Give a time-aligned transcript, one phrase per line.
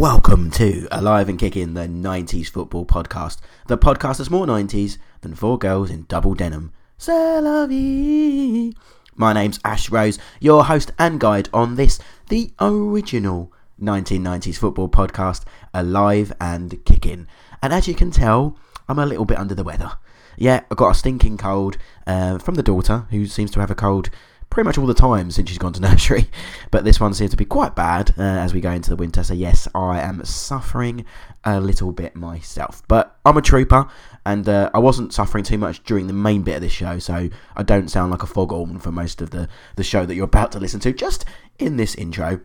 [0.00, 3.36] Welcome to Alive and Kicking, the 90s football podcast.
[3.66, 6.72] The podcast that's more 90s than four girls in double denim.
[6.96, 7.42] C'est.
[9.14, 11.98] My name's Ash Rose, your host and guide on this,
[12.30, 17.26] the original 1990s football podcast, Alive and Kicking.
[17.62, 18.56] And as you can tell,
[18.88, 19.92] I'm a little bit under the weather.
[20.38, 21.76] Yeah, I got a stinking cold
[22.06, 24.08] uh, from the daughter, who seems to have a cold
[24.50, 26.26] pretty much all the time since she's gone to nursery.
[26.70, 29.22] But this one seems to be quite bad uh, as we go into the winter.
[29.22, 31.04] So, yes, I am suffering
[31.44, 32.82] a little bit myself.
[32.88, 33.88] But I'm a trooper,
[34.26, 36.98] and uh, I wasn't suffering too much during the main bit of this show.
[36.98, 40.24] So, I don't sound like a foghorn for most of the, the show that you're
[40.24, 41.24] about to listen to, just
[41.58, 42.40] in this intro.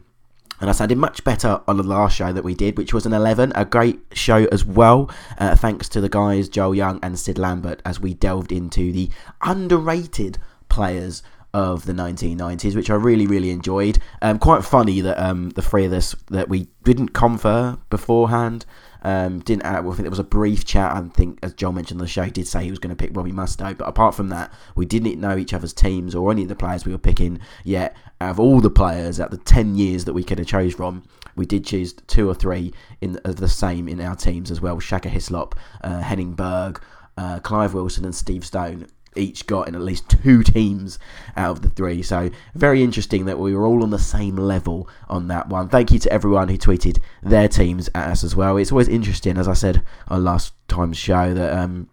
[0.62, 3.12] And I sounded much better on the last show that we did, which was an
[3.12, 5.12] 11, a great show as well.
[5.38, 9.10] Uh, thanks to the guys Joel Young and Sid Lambert as we delved into the
[9.42, 10.38] underrated
[10.70, 11.24] players
[11.56, 13.98] of the 1990s, which I really, really enjoyed.
[14.22, 18.66] Um, quite funny that um, the three of us that we didn't confer beforehand.
[19.04, 20.92] Um, didn't I think there was a brief chat.
[20.92, 23.16] I think, as John mentioned on the show, did say he was going to pick
[23.16, 23.78] Robbie Mustoe.
[23.78, 26.86] But apart from that, we didn't know each other's teams or any of the players
[26.86, 27.96] we were picking yet.
[28.20, 30.74] Out of all the players, out of the ten years that we could have chose
[30.74, 31.04] from,
[31.38, 34.78] we did choose two or three in of the same in our teams as well.
[34.82, 36.82] Shaka Hislop, uh, Henning Berg,
[37.18, 41.00] uh, Clive Wilson, and Steve Stone each got in at least two teams
[41.36, 42.02] out of the three.
[42.02, 45.70] So very interesting that we were all on the same level on that one.
[45.70, 48.58] Thank you to everyone who tweeted their teams at us as well.
[48.58, 51.90] It's always interesting, as I said on last time's show, that um,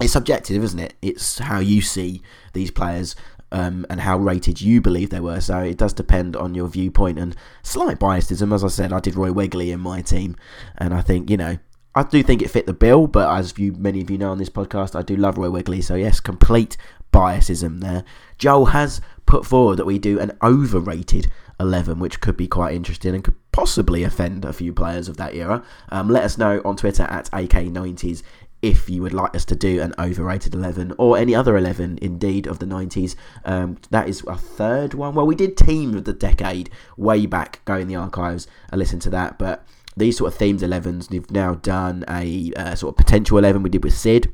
[0.00, 0.94] it's subjective, isn't it?
[1.02, 3.16] It's how you see these players.
[3.52, 5.40] Um, and how rated you believe they were.
[5.40, 8.52] So it does depend on your viewpoint and slight biasism.
[8.52, 10.34] As I said, I did Roy Wegerle in my team,
[10.76, 11.56] and I think you know
[11.96, 14.36] I do think it fit the bill, but as you many of you know on
[14.36, 15.82] this podcast, I do love Roy Wegerle.
[15.82, 16.76] So yes, complete
[17.10, 18.04] biasism there.
[18.36, 23.14] Joel has put forward that we do an overrated 11, which could be quite interesting
[23.14, 25.64] and could possibly offend a few players of that era.
[25.88, 28.22] Um, let us know on Twitter at AK90s
[28.60, 32.46] if you would like us to do an overrated 11 or any other 11 indeed
[32.46, 33.14] of the 90s
[33.44, 37.60] um, that is a third one well we did team of the decade way back
[37.66, 41.30] go in the archives and listen to that but these sort of themed 11s, we've
[41.30, 44.32] now done a uh, sort of potential 11 we did with Sid,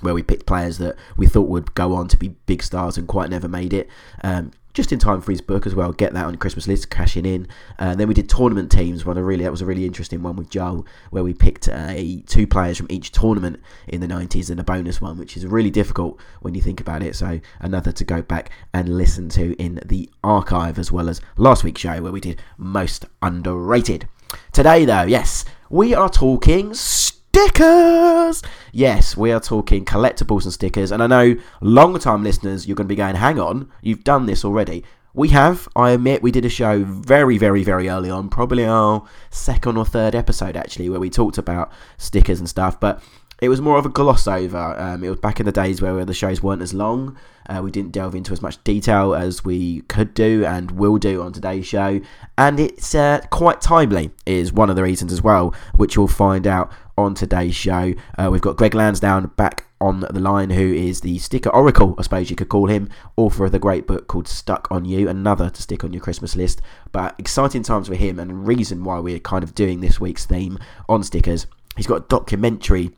[0.00, 3.08] where we picked players that we thought would go on to be big stars and
[3.08, 3.88] quite never made it.
[4.22, 5.92] Um, just in time for his book as well.
[5.92, 7.46] Get that on Christmas list, cashing in.
[7.78, 9.04] Uh, then we did tournament teams.
[9.04, 11.94] One really that was a really interesting one with Joe, where we picked uh,
[12.26, 15.70] two players from each tournament in the 90s and a bonus one, which is really
[15.70, 17.14] difficult when you think about it.
[17.16, 21.64] So another to go back and listen to in the archive, as well as last
[21.64, 24.08] week's show where we did most underrated.
[24.52, 28.42] Today, though, yes, we are talking stickers.
[28.72, 30.92] Yes, we are talking collectibles and stickers.
[30.92, 34.26] And I know long time listeners, you're going to be going, hang on, you've done
[34.26, 34.84] this already.
[35.14, 39.06] We have, I admit, we did a show very, very, very early on, probably our
[39.30, 42.80] second or third episode actually, where we talked about stickers and stuff.
[42.80, 43.02] But
[43.42, 44.78] it was more of a gloss over.
[44.78, 47.18] Um, it was back in the days where the shows weren't as long.
[47.48, 51.22] Uh, we didn't delve into as much detail as we could do and will do
[51.22, 52.00] on today's show.
[52.38, 56.46] And it's uh, quite timely, is one of the reasons as well, which you'll find
[56.46, 57.94] out on today's show.
[58.18, 62.02] Uh, we've got Greg Lansdowne back on the line, who is the sticker oracle, I
[62.02, 65.50] suppose you could call him, author of the great book called Stuck on You, another
[65.50, 66.62] to stick on your Christmas list.
[66.92, 70.58] But exciting times for him, and reason why we're kind of doing this week's theme
[70.88, 71.46] on stickers.
[71.76, 72.92] He's got a documentary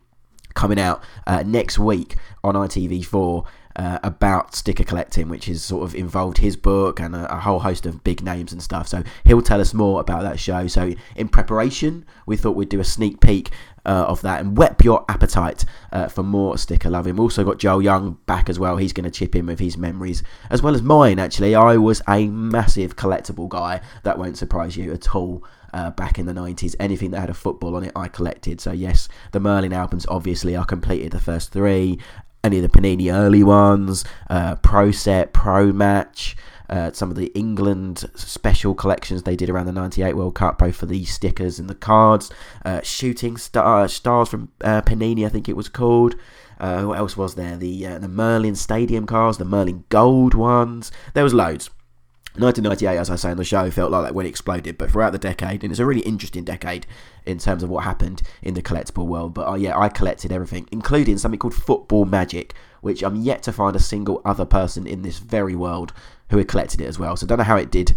[0.53, 3.45] coming out uh, next week on ITV4
[3.75, 7.59] uh, about sticker collecting, which has sort of involved his book and a, a, whole
[7.59, 8.87] host of big names and stuff.
[8.87, 10.67] So he'll tell us more about that show.
[10.67, 13.51] So in preparation, we thought we'd do a sneak peek
[13.85, 17.13] uh, of that and whet your appetite uh, for more sticker loving.
[17.15, 18.77] We've also got Joel Young back as well.
[18.77, 21.19] He's going to chip in with his memories as well as mine.
[21.19, 23.81] Actually, I was a massive collectible guy.
[24.03, 25.43] That won't surprise you at all
[25.75, 26.75] uh, back in the 90s.
[26.79, 28.61] Anything that had a football on it, I collected.
[28.61, 31.99] So, yes, the Merlin albums, obviously, I completed the first three.
[32.45, 36.37] Any of the Panini early ones, uh, Pro Set, Pro Match.
[36.69, 40.75] Uh, some of the England special collections they did around the 98 World Cup, both
[40.75, 42.31] for the stickers and the cards.
[42.63, 46.13] Uh, shooting star, Stars from uh, Panini, I think it was called.
[46.59, 47.57] Uh, what else was there?
[47.57, 50.91] The uh, the Merlin Stadium cars, the Merlin Gold ones.
[51.15, 51.71] There was loads.
[52.37, 55.11] 1998, as I say on the show, felt like that when it exploded, but throughout
[55.11, 56.85] the decade, and it's a really interesting decade
[57.25, 59.33] in terms of what happened in the collectible world.
[59.33, 63.51] But uh, yeah, I collected everything, including something called Football Magic, which I'm yet to
[63.51, 65.93] find a single other person in this very world
[66.29, 67.15] who had collected it as well.
[67.15, 67.95] So don't know how it did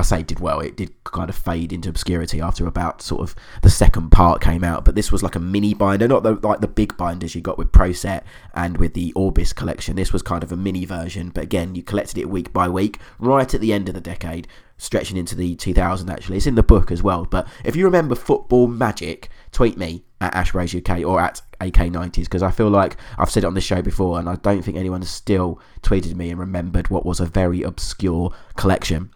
[0.00, 0.60] I say did well.
[0.60, 4.64] It did kind of fade into obscurity after about sort of the second part came
[4.64, 4.84] out.
[4.84, 7.58] But this was like a mini binder, not the like the big binders you got
[7.58, 8.24] with Pro Set
[8.54, 9.96] and with the Orbis collection.
[9.96, 11.28] This was kind of a mini version.
[11.28, 14.48] But again, you collected it week by week, right at the end of the decade,
[14.78, 16.38] stretching into the 2000 actually.
[16.38, 17.26] It's in the book as well.
[17.26, 22.42] But if you remember Football Magic, tweet me at Ashrose UK or at AK90s because
[22.42, 25.02] I feel like I've said it on this show before and I don't think anyone
[25.02, 29.10] has still tweeted me and remembered what was a very obscure collection.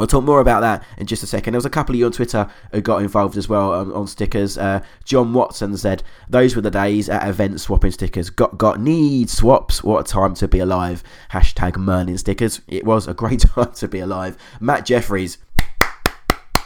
[0.00, 1.52] I'll talk more about that in just a second.
[1.52, 4.06] There was a couple of you on Twitter who got involved as well on, on
[4.06, 4.56] stickers.
[4.56, 8.30] Uh, John Watson said, "Those were the days at events swapping stickers.
[8.30, 9.84] Got got need swaps.
[9.84, 11.02] What a time to be alive."
[11.32, 12.62] Hashtag Merlin stickers.
[12.66, 14.36] It was a great time to be alive.
[14.58, 15.38] Matt Jeffries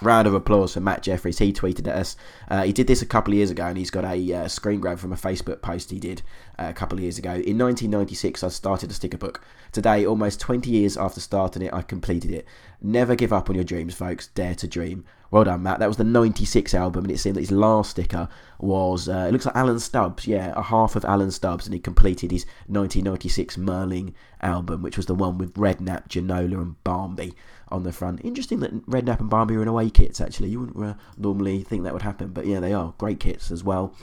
[0.05, 1.39] round of applause for Matt Jeffries.
[1.39, 2.17] He tweeted at us.
[2.49, 4.81] Uh, he did this a couple of years ago, and he's got a uh, screen
[4.81, 6.23] grab from a Facebook post he did
[6.59, 7.31] uh, a couple of years ago.
[7.31, 9.41] In 1996, I started a sticker book.
[9.73, 12.47] Today, almost 20 years after starting it, I completed it.
[12.87, 14.27] Never give up on your dreams, folks.
[14.27, 15.07] Dare to dream.
[15.31, 15.79] Well done, Matt.
[15.79, 18.29] That was the 96 album, and it seemed that his last sticker
[18.59, 21.81] was, uh, it looks like Alan Stubbs, yeah, a half of Alan Stubbs, and he
[21.81, 27.33] completed his 1996 Merlin album, which was the one with Redknapp, Ginola, and Barmby
[27.69, 28.23] on the front.
[28.23, 30.51] Interesting that Redknapp and Barmby are in away kits, actually.
[30.51, 32.93] You wouldn't uh, normally think that would happen, but yeah, they are.
[32.99, 33.95] Great kits as well.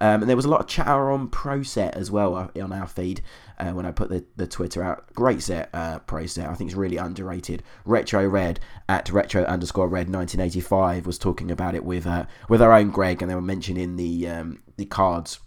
[0.00, 2.72] Um, and there was a lot of chatter on Pro Set as well uh, on
[2.72, 3.22] our feed
[3.58, 5.12] uh, when I put the, the Twitter out.
[5.14, 6.48] Great set, uh, Pro Set.
[6.48, 7.62] I think it's really underrated.
[7.84, 12.72] Retro Red at retro underscore red 1985 was talking about it with uh, with our
[12.72, 15.40] own Greg, and they were mentioning the um, the cards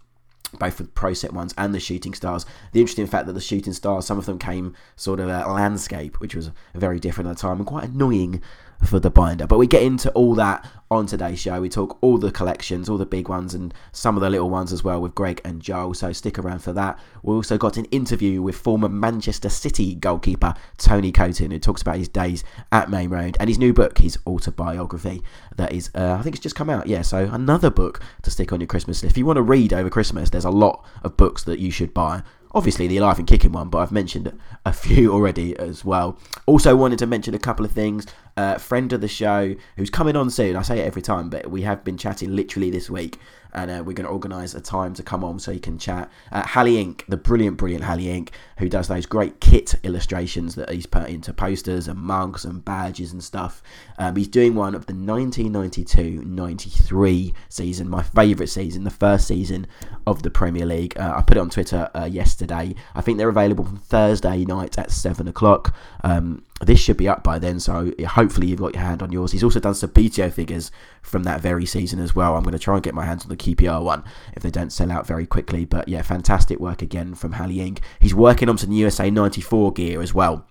[0.60, 2.46] both the pro set ones and the shooting stars.
[2.74, 6.20] The interesting fact that the shooting stars, some of them came sort of a landscape,
[6.20, 8.42] which was very different at the time and quite annoying
[8.84, 9.48] for the binder.
[9.48, 11.62] But we get into all that on today's show.
[11.62, 14.74] We talk all the collections, all the big ones, and some of the little ones
[14.74, 15.94] as well with Greg and Joel.
[15.94, 17.00] So stick around for that.
[17.24, 21.96] We also got an interview with former Manchester City goalkeeper Tony Coton, who talks about
[21.96, 25.22] his days at Maine Road and his new book, his autobiography.
[25.56, 26.88] That is, uh, I think it's just come out.
[26.88, 29.14] Yeah, so another book to stick on your Christmas list.
[29.14, 31.94] If you want to read over Christmas, there's a lot of books that you should
[31.94, 32.24] buy
[32.54, 36.20] obviously the Alive and Kicking one, but I've mentioned a few already as well.
[36.46, 38.06] Also, wanted to mention a couple of things.
[38.38, 40.56] Uh, friend of the show who's coming on soon.
[40.56, 43.18] I say it every time, but we have been chatting literally this week
[43.54, 46.10] and uh, we're going to organise a time to come on so you can chat.
[46.32, 50.70] Uh, Hallie Ink, the brilliant, brilliant Hallie Ink, who does those great kit illustrations that
[50.70, 53.64] he's put into posters and mugs and badges and stuff.
[53.98, 59.68] Um, he's doing one of the 1992-93 season, my favourite season, the first season
[60.08, 60.98] of the Premier League.
[60.98, 62.74] Uh, I put it on Twitter uh, yesterday.
[62.96, 65.76] I think they're available from Thursday night at seven o'clock.
[66.04, 69.32] Um, this should be up by then, so hopefully you've got your hand on yours.
[69.32, 70.72] He's also done some PTO figures
[71.02, 72.36] from that very season as well.
[72.36, 74.04] I'm going to try and get my hands on the QPR one
[74.36, 75.66] if they don't sell out very quickly.
[75.66, 77.82] But yeah, fantastic work again from Hallie Ink.
[78.00, 80.46] He's working on some USA 94 gear as well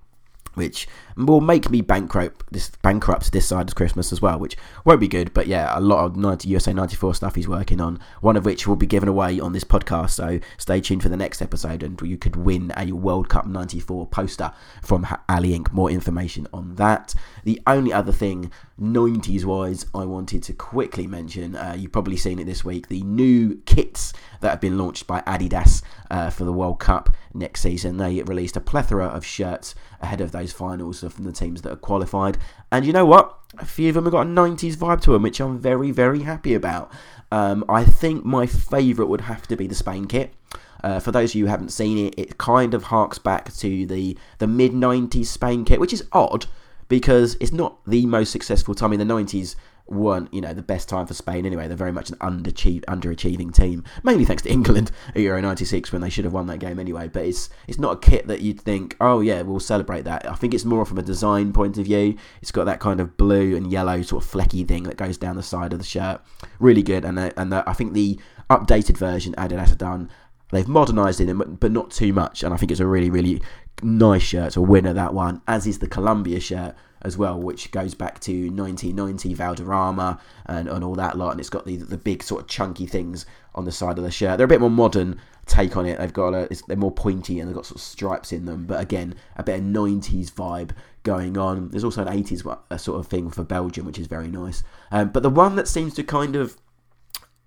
[0.54, 5.00] which will make me bankrupt this bankrupt this side of Christmas as well, which won't
[5.00, 5.32] be good.
[5.34, 8.66] But yeah, a lot of 90 USA 94 stuff he's working on, one of which
[8.66, 10.10] will be given away on this podcast.
[10.10, 14.06] So stay tuned for the next episode, and you could win a World Cup 94
[14.08, 14.52] poster
[14.82, 15.72] from Ali Ink.
[15.72, 17.14] More information on that.
[17.44, 18.50] The only other thing
[18.80, 23.02] 90s wise I wanted to quickly mention, uh, you've probably seen it this week, the
[23.02, 27.98] new kits that have been launched by Adidas uh, for the World Cup next season.
[27.98, 31.76] They released a plethora of shirts ahead of those finals from the teams that are
[31.76, 32.38] qualified.
[32.72, 33.38] And you know what?
[33.58, 36.22] A few of them have got a 90s vibe to them, which I'm very, very
[36.22, 36.90] happy about.
[37.30, 40.34] Um, I think my favourite would have to be the Spain kit.
[40.82, 43.84] Uh, for those of you who haven't seen it, it kind of harks back to
[43.86, 46.46] the, the mid 90s Spain kit, which is odd
[46.90, 49.54] because it's not the most successful time in the 90s
[49.86, 51.66] weren't you know the best time for Spain anyway.
[51.66, 56.02] They're very much an underachieve, underachieving team, mainly thanks to England at Euro '96 when
[56.02, 57.08] they should have won that game anyway.
[57.08, 60.28] But it's it's not a kit that you'd think, oh yeah, we'll celebrate that.
[60.30, 62.16] I think it's more from a design point of view.
[62.42, 65.36] It's got that kind of blue and yellow sort of flecky thing that goes down
[65.36, 66.20] the side of the shirt.
[66.58, 68.18] Really good, and uh, and uh, I think the
[68.48, 70.10] updated version Adidas have done.
[70.52, 73.40] They've modernised it, but not too much, and I think it's a really, really
[73.82, 74.56] nice shirt.
[74.56, 78.50] A winner that one, as is the Colombia shirt, as well, which goes back to
[78.50, 81.30] 1990 Valderrama and, and all that lot.
[81.30, 84.10] And it's got the the big sort of chunky things on the side of the
[84.10, 84.36] shirt.
[84.36, 85.98] They're a bit more modern take on it.
[85.98, 88.66] They've got a, they're more pointy and they've got sort of stripes in them.
[88.66, 90.70] But again, a bit of 90s vibe
[91.02, 91.70] going on.
[91.70, 94.62] There's also an 80s sort of thing for Belgium, which is very nice.
[94.90, 96.56] Um, but the one that seems to kind of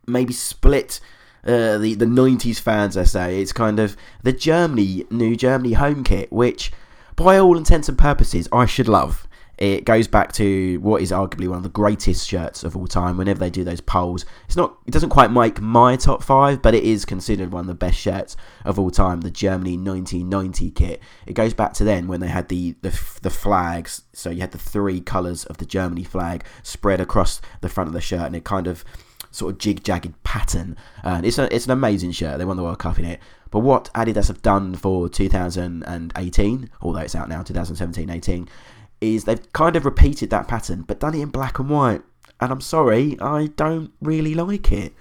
[0.07, 0.99] maybe split.
[1.45, 6.03] Uh, the the 90s fans, I say, it's kind of the Germany new Germany home
[6.03, 6.71] kit, which
[7.15, 11.47] by all intents and purposes I should love It goes back to what is arguably
[11.47, 13.17] one of the greatest shirts of all time.
[13.17, 16.73] Whenever they do those polls, it's not, it doesn't quite make my top five, but
[16.73, 18.35] it is considered one of the best shirts
[18.65, 19.21] of all time.
[19.21, 21.01] The Germany 1990 kit.
[21.27, 24.03] It goes back to then when they had the the, the flags.
[24.13, 27.93] So you had the three colours of the Germany flag spread across the front of
[27.93, 28.83] the shirt, and it kind of
[29.33, 30.77] sort of jig jagged pattern.
[31.03, 32.37] And it's a, it's an amazing shirt.
[32.37, 33.19] They won the World Cup in it.
[33.51, 38.47] But what Adidas have done for 2018, although it's out now, 2017-18,
[39.01, 42.01] is they've kind of repeated that pattern, but done it in black and white.
[42.39, 44.93] And I'm sorry, I don't really like it.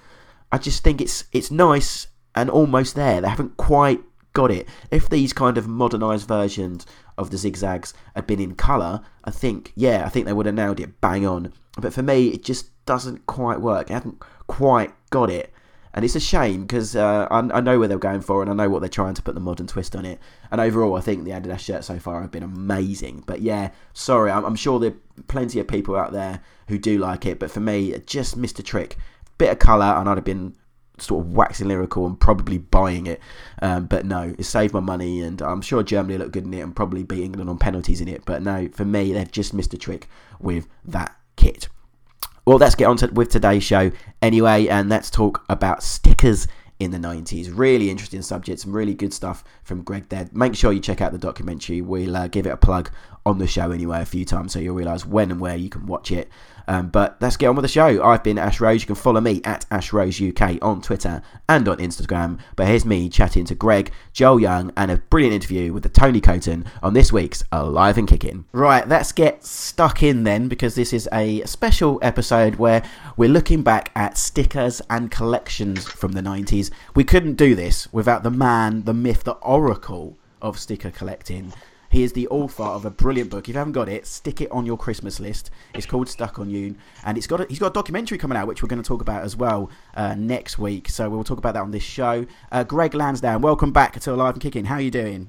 [0.50, 3.20] I just think it's it's nice and almost there.
[3.20, 4.00] They haven't quite
[4.32, 4.68] got it.
[4.90, 6.86] If these kind of modernised versions
[7.22, 10.54] of the zigzags had been in colour, I think, yeah, I think they would have
[10.54, 11.52] nailed it bang on.
[11.78, 13.90] But for me, it just doesn't quite work.
[13.90, 15.52] It hasn't quite got it
[15.94, 18.54] and it's a shame because uh, I, I, know where they're going for and I
[18.54, 20.18] know what they're trying to put the modern twist on it.
[20.50, 23.24] And overall, I think the Adidas shirts so far have been amazing.
[23.26, 26.98] But yeah, sorry, I'm, I'm sure there are plenty of people out there who do
[26.98, 28.96] like it, but for me, it just missed a trick.
[29.36, 30.54] Bit of colour, and I'd have been
[31.02, 33.20] sort of waxing lyrical and probably buying it.
[33.60, 36.60] Um, but no, it saved my money, and I'm sure Germany looked good in it
[36.60, 38.24] and probably beat England on penalties in it.
[38.24, 40.08] But no, for me, they've just missed a trick
[40.40, 41.68] with that kit.
[42.44, 46.48] Well, let's get on to, with today's show anyway, and let's talk about stickers
[46.80, 47.50] in the 90s.
[47.52, 50.28] Really interesting subject, some really good stuff from Greg there.
[50.32, 51.80] Make sure you check out the documentary.
[51.80, 52.90] We'll uh, give it a plug
[53.24, 55.86] on the show anyway a few times so you'll realise when and where you can
[55.86, 56.28] watch it.
[56.68, 58.02] Um, but let's get on with the show.
[58.04, 58.82] I've been Ash Rose.
[58.82, 62.38] You can follow me at Ash Rose UK on Twitter and on Instagram.
[62.56, 66.20] But here's me chatting to Greg, Joel Young, and a brilliant interview with the Tony
[66.20, 68.44] Coton on this week's Alive and Kicking.
[68.52, 72.82] Right, let's get stuck in then because this is a special episode where
[73.16, 76.70] we're looking back at stickers and collections from the 90s.
[76.94, 81.52] We couldn't do this without the man, the myth, the oracle of sticker collecting.
[81.92, 83.50] He is the author of a brilliant book.
[83.50, 85.50] If you haven't got it, stick it on your Christmas list.
[85.74, 88.46] It's called Stuck on You, and it's got a, he's got a documentary coming out,
[88.46, 90.88] which we're going to talk about as well uh, next week.
[90.88, 92.24] So we'll talk about that on this show.
[92.50, 94.64] Uh, Greg Lansdowne, welcome back to Alive and Kicking.
[94.64, 95.28] How are you doing?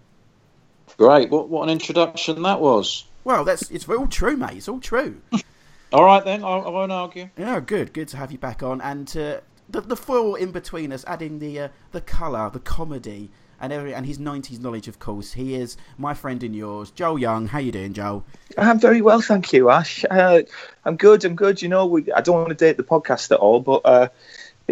[0.96, 1.30] Great.
[1.30, 3.04] What what an introduction that was.
[3.26, 4.56] Well, that's it's all true, mate.
[4.56, 5.22] It's all true.
[5.92, 7.30] all right then, I, I, won't argue.
[7.38, 10.94] Yeah, good, good to have you back on, and uh, the the foil in between
[10.94, 15.00] us, adding the uh, the colour, the comedy, and every, and his 90s knowledge, of
[15.00, 15.34] course.
[15.34, 17.48] He is my friend and yours, Joel Young.
[17.48, 18.26] How you doing, Joel?
[18.58, 20.06] I'm very well, thank you, Ash.
[20.10, 20.42] Uh,
[20.86, 21.24] I'm good.
[21.26, 21.62] I'm good.
[21.62, 24.10] You know, we, I don't want to date the podcast at all, but uh,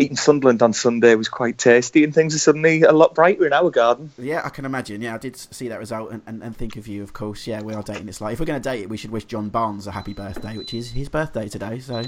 [0.01, 3.53] eating Sunderland on Sunday was quite tasty, and things are suddenly a lot brighter in
[3.53, 4.11] our garden.
[4.17, 5.01] Yeah, I can imagine.
[5.01, 7.47] Yeah, I did see that result and, and, and think of you, of course.
[7.47, 8.33] Yeah, we are dating this life.
[8.33, 10.73] If we're going to date it, we should wish John Barnes a happy birthday, which
[10.73, 11.79] is his birthday today.
[11.79, 12.03] So,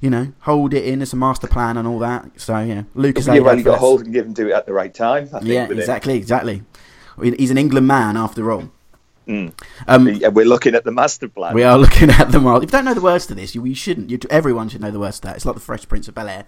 [0.00, 2.40] you know, hold it in as a master plan and all that.
[2.40, 3.26] So, yeah, Lucas.
[3.26, 5.26] Yeah, well, you got hold and give him to it at the right time.
[5.26, 6.18] Think, yeah, exactly, it.
[6.18, 6.62] exactly.
[7.22, 8.70] He's an England man after all.
[9.26, 9.52] Mm.
[9.88, 11.54] Um, yeah, we're looking at the master plan.
[11.54, 12.40] We are looking at the.
[12.40, 12.62] World.
[12.62, 14.10] If you don't know the words to this, you, you shouldn't.
[14.10, 15.36] You, everyone should know the words to that.
[15.36, 16.44] It's like the Fresh Prince of Bel Air.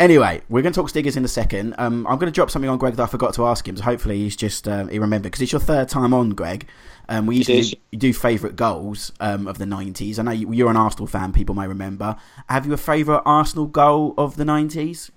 [0.00, 1.74] Anyway, we're going to talk stickers in a second.
[1.76, 3.82] Um, I'm going to drop something on Greg that I forgot to ask him, so
[3.82, 6.66] hopefully he's just uh, he remembered because it's your third time on, Greg.
[7.10, 10.18] Um, we usually do, do favourite goals um, of the 90s.
[10.18, 12.16] I know you, are an Arsenal fan; people may remember.
[12.48, 15.10] Have you a favourite Arsenal goal of the 90s?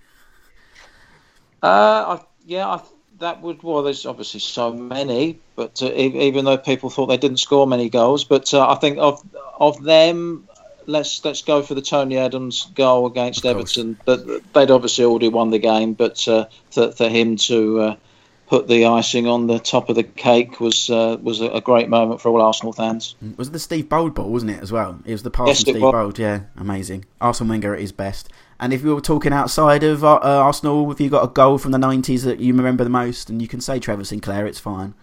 [1.62, 2.82] Uh, I, yeah, I,
[3.20, 3.63] that would.
[3.63, 7.88] Well, there's obviously so many, but uh, even though people thought they didn't score many
[7.90, 9.25] goals, but uh, I think of
[9.62, 10.50] of them,
[10.88, 13.98] let's let's go for the Tony Adams goal against Everton.
[14.06, 15.94] But they'd obviously already won the game.
[15.94, 17.96] But uh, for, for, him to uh,
[18.48, 22.22] put the icing on the top of the cake was uh, was a, great moment
[22.22, 23.16] for all Arsenal fans.
[23.24, 25.00] Mm, was it the Steve Bould ball, wasn't it as well?
[25.06, 26.20] It was the pass yes, from Steve Bould.
[26.20, 27.06] Yeah, amazing.
[27.22, 28.30] Arsene Wenger at his best.
[28.60, 31.72] And if we were talking outside of uh, Arsenal, if you got a goal from
[31.72, 34.94] the '90s that you remember the most, and you can say Trevor Sinclair, it's fine.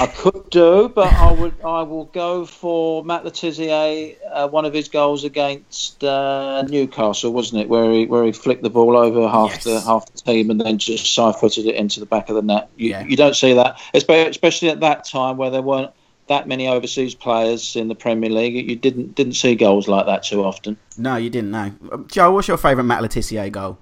[0.00, 1.54] I could do, but I would.
[1.64, 4.16] I will go for Matt Le Tissier.
[4.30, 8.62] Uh, one of his goals against uh, Newcastle, wasn't it, where he where he flicked
[8.62, 9.64] the ball over half yes.
[9.64, 12.42] the half the team and then just side footed it into the back of the
[12.42, 12.68] net.
[12.76, 13.04] You, yeah.
[13.04, 15.92] you don't see that, especially at that time where there weren't
[16.26, 18.68] that many overseas players in the Premier League.
[18.68, 20.76] You didn't didn't see goals like that too often.
[20.98, 21.50] No, you didn't.
[21.50, 21.72] No,
[22.08, 23.78] Joe, what's your favourite Matt Le Tissier goal?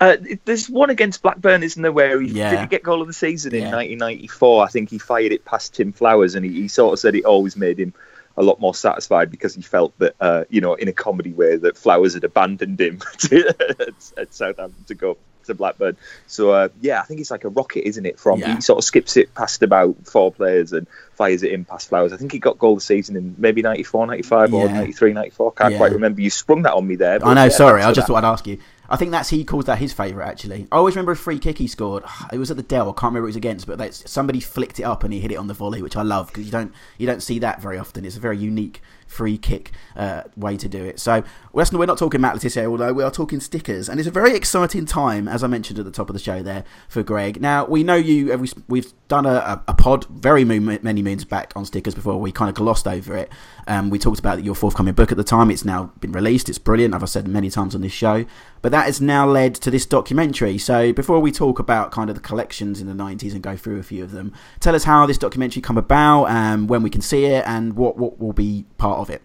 [0.00, 2.60] Uh, there's one against Blackburn, isn't there, where he yeah.
[2.60, 3.76] did get goal of the season in yeah.
[3.76, 4.64] 1994.
[4.64, 7.24] I think he fired it past Tim Flowers, and he, he, sort of said it
[7.24, 7.94] always made him
[8.36, 11.56] a lot more satisfied because he felt that, uh, you know, in a comedy way,
[11.56, 15.96] that Flowers had abandoned him to, at, at, Southampton to go to Blackburn.
[16.26, 18.18] So uh, yeah, I think it's like a rocket, isn't it?
[18.18, 18.56] From yeah.
[18.56, 22.12] he sort of skips it past about four players and fires it in past Flowers.
[22.12, 25.52] I think he got goal of the season in maybe 94, 95 or 93, 94.
[25.52, 26.20] Can't quite remember.
[26.20, 27.24] You sprung that on me there.
[27.24, 27.48] I know.
[27.48, 28.58] sorry, I just thought I'd ask you.
[28.88, 30.66] I think that's he calls that his favourite actually.
[30.70, 32.04] I always remember a free kick he scored.
[32.32, 32.88] It was at the Dell.
[32.88, 35.30] I can't remember who it was against, but somebody flicked it up and he hit
[35.30, 37.78] it on the volley, which I love because you don't you don't see that very
[37.78, 38.04] often.
[38.04, 40.98] It's a very unique free kick uh, way to do it.
[40.98, 41.22] So
[41.52, 44.34] we're not talking Matt Le Tissier, although we are talking stickers, and it's a very
[44.34, 47.40] exciting time, as I mentioned at the top of the show there for Greg.
[47.40, 48.36] Now we know you.
[48.68, 52.20] We've done a, a pod very many moons back on stickers before.
[52.20, 53.30] We kind of glossed over it.
[53.66, 55.50] Um, we talked about your forthcoming book at the time.
[55.50, 56.48] It's now been released.
[56.48, 56.94] It's brilliant.
[56.94, 58.24] I've said many times on this show.
[58.64, 60.56] But that has now led to this documentary.
[60.56, 63.78] So before we talk about kind of the collections in the 90s and go through
[63.78, 67.02] a few of them, tell us how this documentary come about, um, when we can
[67.02, 69.20] see it, and what, what will be part of it.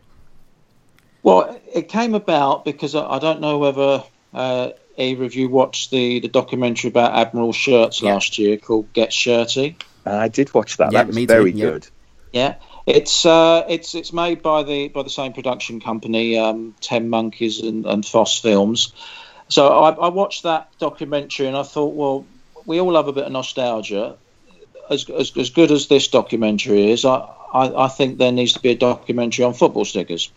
[1.24, 4.04] Well, it came about because I don't know whether
[4.34, 8.16] uh, either of you watched the, the documentary about Admiral Shirts yeah.
[8.16, 9.78] last year called Get Shirty.
[10.06, 10.92] I did watch that.
[10.92, 11.88] Yeah, that was very too, good.
[12.34, 12.56] Yeah.
[12.86, 17.62] It's uh, it's it's made by the by the same production company, um, Ten Monkeys
[17.62, 18.92] and, and Foss Films.
[19.50, 22.26] So I, I, watched that documentary and I thought, well,
[22.66, 24.16] we all have a bit of nostalgia.
[24.90, 28.60] As as, as good as this documentary is, I, I, I think there needs to
[28.60, 30.32] be a documentary on football stickers.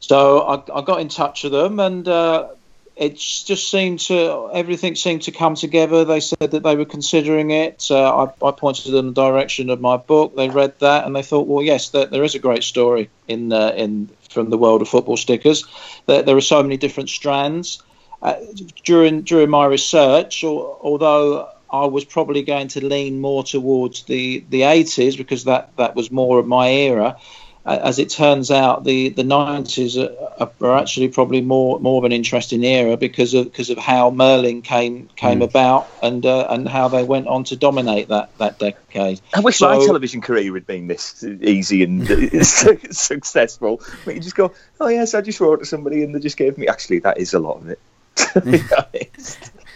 [0.00, 2.06] So I, I got in touch with them and.
[2.06, 2.48] Uh,
[2.96, 6.04] it just seemed to everything seemed to come together.
[6.04, 7.88] They said that they were considering it.
[7.90, 10.36] Uh, I, I, pointed them in the direction of my book.
[10.36, 13.52] They read that and they thought, well, yes, there, there is a great story in
[13.52, 15.64] uh, in from the world of football stickers.
[16.06, 17.82] There, there are so many different strands.
[18.24, 18.36] Uh,
[18.84, 24.44] during during my research, or, although I was probably going to lean more towards the
[24.48, 27.16] the 80s because that that was more of my era
[27.66, 32.12] as it turns out, the, the 90s are, are, actually probably more more of an
[32.12, 35.44] interesting era because of because of how Merlin came came mm.
[35.44, 39.20] about and uh, and how they went on to dominate that, that decade.
[39.32, 42.06] I wish so, my television career had been this easy and
[42.46, 43.80] successful.
[44.04, 46.58] But you just go, oh yes, I just wrote to somebody and they just gave
[46.58, 46.68] me.
[46.68, 47.78] Actually, that is a lot of it.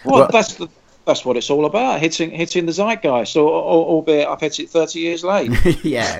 [0.05, 0.69] Well, that's the,
[1.05, 4.69] that's what it's all about hitting hitting the zeitgeist, or, or, albeit I've hit it
[4.69, 5.51] 30 years late.
[5.83, 6.19] yeah.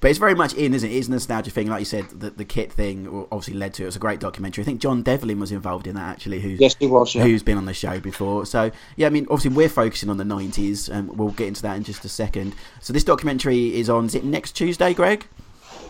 [0.00, 0.94] But it's very much in, isn't it?
[0.94, 1.68] It's a nostalgia thing.
[1.68, 3.84] Like you said, the, the kit thing obviously led to it.
[3.84, 4.62] It was a great documentary.
[4.62, 6.40] I think John Devlin was involved in that actually.
[6.40, 7.14] Who's, yes, he was.
[7.14, 7.24] Yeah.
[7.24, 8.46] Who's been on the show before.
[8.46, 11.76] So, yeah, I mean, obviously we're focusing on the 90s and we'll get into that
[11.76, 12.54] in just a second.
[12.80, 15.26] So this documentary is on, is it next Tuesday, Greg?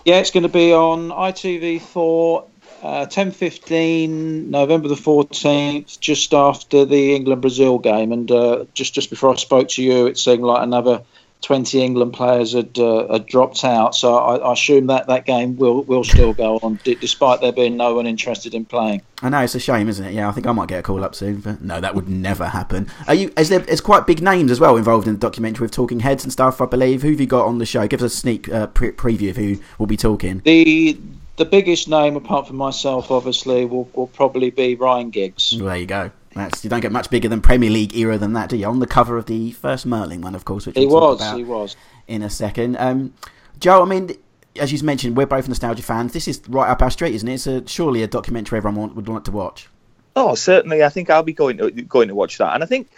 [0.04, 2.48] Yeah, it's going to be on ITV4
[2.82, 8.12] uh, 10.15 November the 14th, just after the England-Brazil game.
[8.12, 11.02] And uh, just, just before I spoke to you, it seemed like another
[11.42, 13.94] 20 England players had, uh, had dropped out.
[13.94, 17.52] So I, I, assume that that game will will still go on, d- despite there
[17.52, 19.02] being no one interested in playing.
[19.22, 20.12] I know it's a shame, isn't it?
[20.12, 21.40] Yeah, I think I might get a call up soon.
[21.40, 22.88] But no, that would never happen.
[23.08, 23.32] Are you?
[23.38, 23.60] Is there?
[23.60, 26.60] There's quite big names as well involved in the documentary with talking heads and stuff.
[26.60, 27.02] I believe.
[27.02, 27.86] Who have you got on the show?
[27.86, 30.42] Give us a sneak uh, pre- preview of who will be talking.
[30.44, 30.98] The
[31.40, 35.56] the biggest name, apart from myself, obviously, will, will probably be Ryan Giggs.
[35.58, 36.10] There you go.
[36.34, 38.66] That's, you don't get much bigger than Premier League era than that, do you?
[38.66, 41.32] On the cover of the first Merlin one, of course, which he we'll was.
[41.32, 41.76] he was
[42.06, 42.76] in a second.
[42.76, 43.14] Um,
[43.58, 44.10] Joe, I mean,
[44.56, 46.12] as you mentioned, we're both nostalgia fans.
[46.12, 47.34] This is right up our street, isn't it?
[47.34, 49.66] It's a, surely a documentary everyone would want to watch.
[50.14, 50.84] Oh, certainly.
[50.84, 52.90] I think I'll be going to going to watch that, and I think.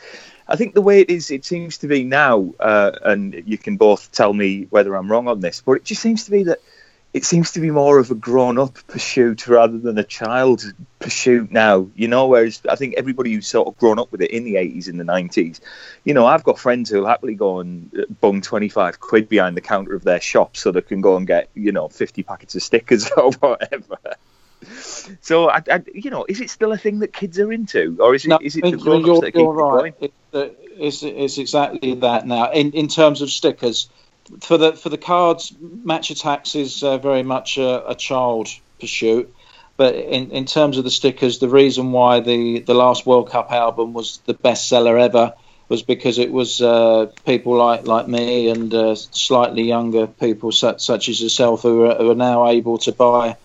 [0.48, 3.76] I think the way it is, it seems to be now, uh, and you can
[3.76, 6.59] both tell me whether I'm wrong on this, but it just seems to be that
[7.12, 11.88] it seems to be more of a grown-up pursuit rather than a child pursuit now.
[11.94, 14.55] You know, whereas I think everybody who's sort of grown up with it in the
[14.55, 15.61] '80s and the '90s,
[16.05, 19.61] you know, I've got friends who'll happily go and uh, bung 25 quid behind the
[19.61, 22.62] counter of their shop so they can go and get, you know, 50 packets of
[22.62, 23.98] stickers or whatever.
[25.20, 28.14] So, I, I, you know, is it still a thing that kids are into, or
[28.14, 28.29] is it?
[28.29, 29.94] No, is it the grown-ups that keep right.
[30.01, 30.46] It, uh,
[30.79, 32.53] it's, it's exactly that now.
[32.53, 33.90] In in terms of stickers
[34.40, 38.48] for the for the cards, Match Attax is uh, very much a, a, child
[38.80, 39.32] pursuit.
[39.76, 43.50] But in, in terms of the stickers, the reason why the, the last World Cup
[43.50, 45.35] album was the best seller ever
[45.68, 50.85] was because it was uh, people like, like me and uh, slightly younger people such,
[50.85, 53.37] such as yourself who are, who are now able to buy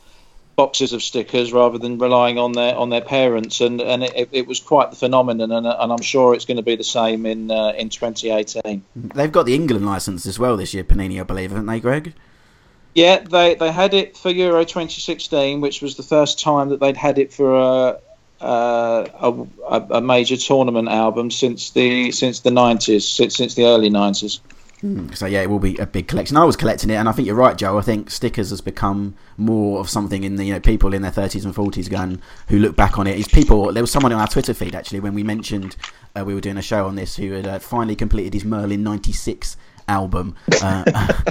[0.58, 4.48] boxes of stickers rather than relying on their on their parents, and and it, it
[4.48, 7.50] was quite the phenomenon, and, and I'm sure it's going to be the same in
[7.50, 8.84] uh, in 2018.
[8.96, 12.14] They've got the England license as well this year, Panini, I believe, haven't they, Greg?
[12.94, 16.98] Yeah, they they had it for Euro 2016, which was the first time that they'd
[16.98, 18.00] had it for a.
[18.40, 23.90] Uh, a, a major tournament album since the since the 90s since, since the early
[23.90, 24.57] 90s Hmm.
[25.16, 26.38] So yeah, it will be a big collection.
[26.38, 27.80] I was collecting it, and I think you're right, Joe.
[27.80, 31.12] I think stickers has become more of something in the you know people in their
[31.12, 33.18] 30s and 40s going who look back on it.
[33.18, 33.74] Is people?
[33.74, 35.76] There was someone on our Twitter feed actually when we mentioned
[36.16, 38.84] uh, we were doing a show on this who had uh, finally completed his Merlin
[38.84, 40.36] '96 album.
[40.62, 40.84] Uh,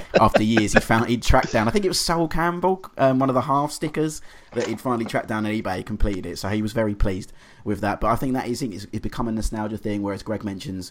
[0.20, 1.68] after years, he found he'd tracked down.
[1.68, 5.04] I think it was Sol Campbell, um, one of the half stickers that he'd finally
[5.04, 5.84] tracked down on eBay.
[5.84, 7.32] Completed it, so he was very pleased
[7.64, 8.00] with that.
[8.00, 10.02] But I think that is it's, it's become a nostalgia thing.
[10.02, 10.90] Whereas Greg mentions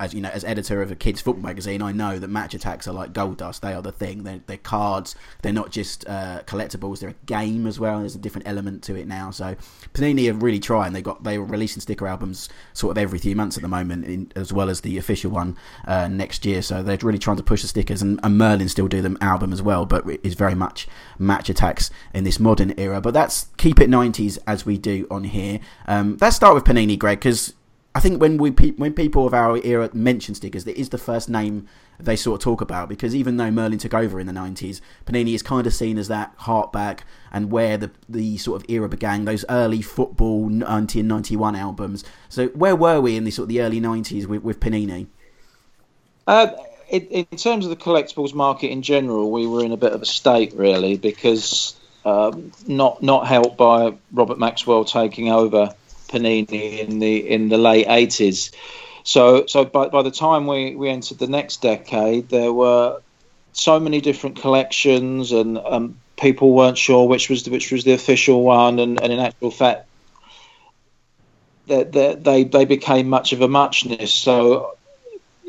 [0.00, 2.88] as you know, as editor of a kids football magazine, I know that Match Attax
[2.88, 3.60] are like gold dust.
[3.60, 4.24] They are the thing.
[4.24, 5.14] They're, they're cards.
[5.42, 7.00] They're not just uh, collectibles.
[7.00, 8.00] They're a game as well.
[8.00, 9.30] There's a different element to it now.
[9.30, 9.56] So
[9.92, 10.94] Panini are really trying.
[10.94, 14.06] They got they were releasing sticker albums sort of every few months at the moment,
[14.06, 16.62] in, as well as the official one uh, next year.
[16.62, 18.00] So they're really trying to push the stickers.
[18.00, 21.90] And, and Merlin still do them album as well, but it's very much Match Attax
[22.14, 23.02] in this modern era.
[23.02, 25.60] But that's keep it 90s as we do on here.
[25.86, 27.52] Um, let's start with Panini, Greg, because
[27.92, 31.28] I think when we when people of our era mention stickers, it is the first
[31.28, 31.66] name
[31.98, 35.34] they sort of talk about because even though Merlin took over in the 90s, Panini
[35.34, 37.00] is kind of seen as that heartback
[37.32, 39.24] and where the the sort of era began.
[39.24, 42.04] Those early football 1991 albums.
[42.28, 45.08] So where were we in the sort of the early 90s with, with Panini?
[46.28, 46.52] Uh,
[46.88, 50.00] in, in, terms of the collectibles market in general, we were in a bit of
[50.00, 51.74] a state really because
[52.04, 55.74] um, not not helped by Robert Maxwell taking over
[56.10, 58.50] Panini in the in the late eighties.
[59.04, 63.00] So so by by the time we, we entered the next decade, there were
[63.52, 67.92] so many different collections, and um, people weren't sure which was the, which was the
[67.92, 69.86] official one, and, and in actual fact,
[71.66, 74.14] they, they they became much of a muchness.
[74.14, 74.76] So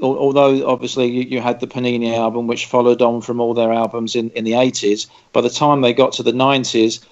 [0.01, 4.15] although obviously you, you, had the Panini album, which followed on from all their albums
[4.15, 7.05] in, in the 80s, by the time they got to the 90s,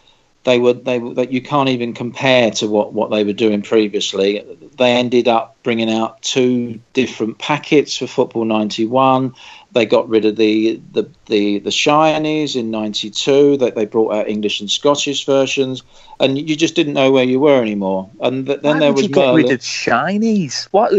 [0.49, 4.43] they were they that you can't even compare to what what they were doing previously.
[4.77, 9.35] They ended up bringing out two different packets for Football 91.
[9.71, 13.57] They got rid of the the the, the shinies in '92.
[13.57, 15.83] That they brought out English and Scottish versions,
[16.19, 18.09] and you just didn't know where you were anymore.
[18.19, 20.67] And th- then Why there was you get rid of shinies.
[20.71, 20.91] What?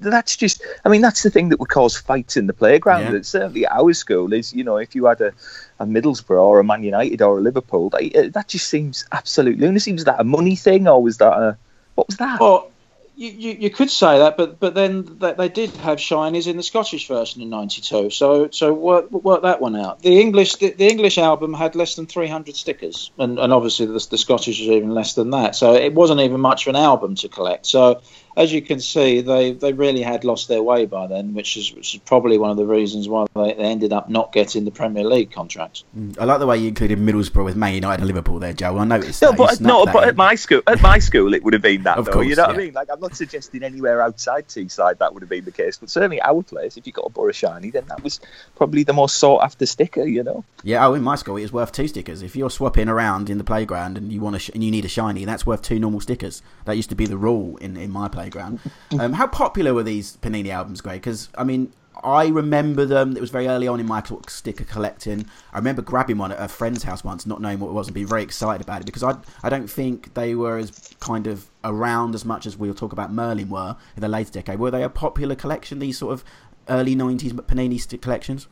[0.00, 0.62] That's just.
[0.84, 3.14] I mean, that's the thing that would cause fights in the playground.
[3.14, 3.22] Yeah.
[3.22, 4.52] Certainly, our school is.
[4.52, 5.32] You know, if you had a
[5.82, 7.90] a Middlesbrough or a Man United or a Liverpool.
[7.90, 9.92] That, uh, that just seems absolute lunacy.
[9.92, 11.58] Was that a money thing or was that a
[11.94, 12.40] what was that?
[12.40, 12.70] Well,
[13.14, 16.56] you, you, you could say that, but but then they, they did have shinies in
[16.56, 18.10] the Scottish version in '92.
[18.10, 20.00] So so work, work that one out.
[20.00, 24.06] The English the, the, English album had less than 300 stickers, and, and obviously the,
[24.10, 25.54] the Scottish was even less than that.
[25.54, 27.66] So it wasn't even much of an album to collect.
[27.66, 28.00] So
[28.36, 31.72] as you can see, they, they really had lost their way by then, which is
[31.74, 34.70] which is probably one of the reasons why they, they ended up not getting the
[34.70, 35.84] Premier League contract.
[35.96, 38.78] Mm, I like the way you included Middlesbrough with Man United and Liverpool there, Joe.
[38.78, 39.20] I noticed.
[39.20, 41.98] No, but no, but at my school, at my school, it would have been that.
[41.98, 42.48] of though, course, you know yeah.
[42.48, 42.72] what I mean?
[42.72, 46.20] Like, I'm not suggesting anywhere outside Teesside that would have been the case, but certainly
[46.22, 48.20] our place, if you got a Borough shiny, then that was
[48.56, 50.44] probably the most sought after sticker, you know.
[50.62, 52.22] Yeah, oh, in my school, it was worth two stickers.
[52.22, 54.84] If you're swapping around in the playground and you want a sh- and you need
[54.84, 56.42] a shiny, that's worth two normal stickers.
[56.64, 58.60] That used to be the rule in in my playground.
[58.98, 61.00] Um, how popular were these Panini albums, Greg?
[61.00, 61.72] Because I mean,
[62.04, 63.16] I remember them.
[63.16, 65.26] It was very early on in my sticker collecting.
[65.52, 67.94] I remember grabbing one at a friend's house once, not knowing what it was, and
[67.94, 71.48] being very excited about it because I I don't think they were as kind of
[71.64, 74.58] around as much as we'll talk about Merlin were in the later decade.
[74.58, 75.78] Were they a popular collection?
[75.78, 76.24] These sort of
[76.68, 78.46] early '90s Panini stick collections?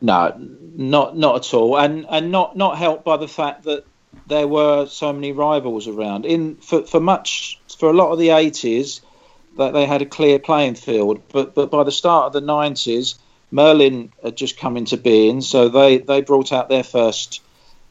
[0.00, 3.84] No, not not at all, and and not not helped by the fact that
[4.26, 6.24] there were so many rivals around.
[6.24, 9.00] In for for much for a lot of the '80s
[9.56, 11.22] that they had a clear playing field.
[11.32, 13.16] But but by the start of the nineties,
[13.50, 17.40] Merlin had just come into being, so they they brought out their first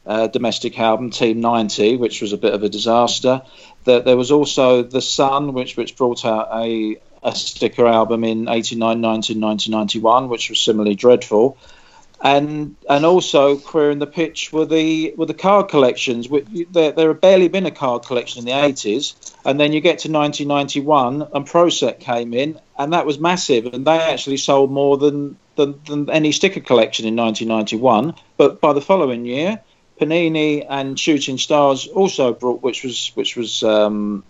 [0.06, 3.42] uh, domestic album, Team 90, which was a bit of a disaster.
[3.84, 8.48] That there was also the Sun, which which brought out a a sticker album in
[8.48, 11.58] 89, 90, 1991, which was similarly dreadful
[12.22, 16.28] and and also queering the pitch were the were the card collections.
[16.28, 20.00] There, there had barely been a card collection in the 80s, and then you get
[20.00, 24.98] to 1991, and Pro-Set came in, and that was massive, and they actually sold more
[24.98, 28.14] than than, than any sticker collection in 1991.
[28.36, 29.60] But by the following year,
[29.98, 34.24] Panini and Shooting Stars also brought, which was which was um,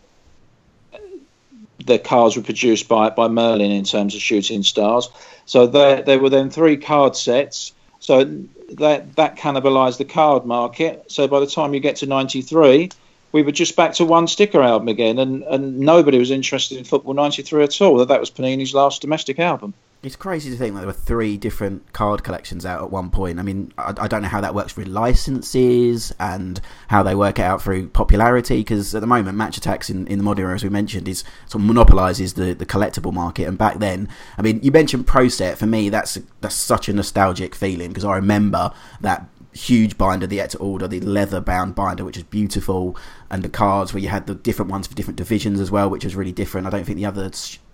[1.85, 5.09] the cards were produced by by Merlin in terms of Shooting Stars.
[5.45, 8.25] So there there were then three card sets so
[8.71, 11.05] that that cannibalised the card market.
[11.09, 12.91] So by the time you get to '93,
[13.33, 16.85] we were just back to one sticker album again, and, and nobody was interested in
[16.85, 17.99] Football '93 at all.
[17.99, 19.75] That that was Panini's last domestic album.
[20.03, 23.39] It's crazy to think that there were three different card collections out at one point.
[23.39, 26.59] I mean, I, I don't know how that works with licenses and
[26.89, 28.61] how they work it out through popularity.
[28.61, 31.23] Because at the moment, Match Attax in, in the modern era, as we mentioned, is
[31.47, 33.47] sort of monopolises the, the collectible market.
[33.47, 34.09] And back then,
[34.39, 35.59] I mean, you mentioned Pro Set.
[35.59, 40.39] For me, that's that's such a nostalgic feeling because I remember that huge binder, the
[40.39, 42.97] Ecto Order, the leather bound binder, which is beautiful,
[43.31, 46.05] and the cards where you had the different ones for different divisions as well, which
[46.05, 46.67] was really different.
[46.67, 47.31] I don't think the other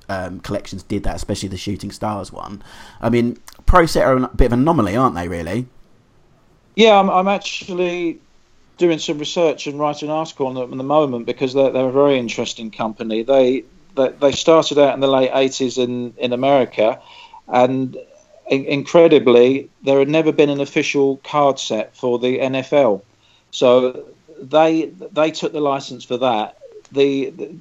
[0.09, 2.63] um, collections did that, especially the Shooting Stars one.
[3.01, 5.29] I mean, Pro Set are a bit of an anomaly, aren't they?
[5.29, 5.67] Really?
[6.75, 8.21] Yeah, I'm, I'm actually
[8.79, 11.89] doing some research and writing an article on them at the moment because they're, they're
[11.89, 13.23] a very interesting company.
[13.23, 13.65] They,
[13.97, 17.01] they they started out in the late 80s in in America,
[17.49, 17.97] and
[18.49, 23.03] incredibly, there had never been an official card set for the NFL.
[23.51, 24.05] So
[24.41, 26.59] they they took the license for that.
[26.93, 27.59] The, the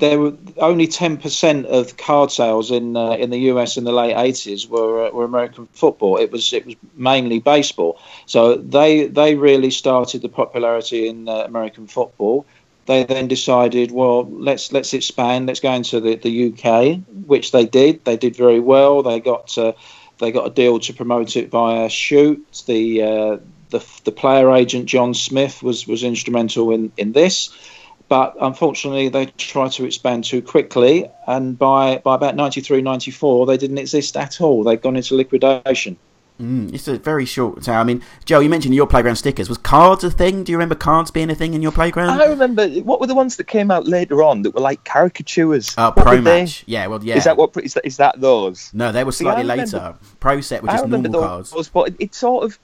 [0.00, 4.16] there were only 10% of card sales in uh, in the US in the late
[4.16, 6.16] 80s were uh, were American football.
[6.16, 8.00] It was it was mainly baseball.
[8.26, 12.46] So they they really started the popularity in uh, American football.
[12.86, 15.46] They then decided, well, let's let's expand.
[15.46, 18.04] Let's go into the, the UK, which they did.
[18.04, 19.02] They did very well.
[19.02, 19.74] They got uh,
[20.18, 22.62] they got a deal to promote it via Shoot.
[22.66, 23.36] The uh,
[23.68, 27.50] the the player agent John Smith was was instrumental in in this
[28.10, 33.56] but unfortunately they tried to expand too quickly and by, by about 93 94 they
[33.56, 35.96] didn't exist at all they'd gone into liquidation
[36.38, 37.80] mm, it's a very short time.
[37.80, 39.48] I mean, Joe, you mentioned your playground stickers.
[39.48, 40.42] Was cards a thing?
[40.42, 42.20] Do you remember cards being a thing in your playground?
[42.20, 42.66] I remember.
[42.80, 45.74] What were the ones that came out later on that were like caricatures?
[45.76, 46.64] Uh, Pro Match.
[46.64, 46.72] They?
[46.72, 47.16] Yeah, well, yeah.
[47.16, 47.54] Is that what?
[47.62, 48.70] Is that, is that those?
[48.72, 49.94] No, they were slightly See, later.
[50.18, 51.68] Pro Set were just normal those, cards.
[51.68, 52.58] But it sort of.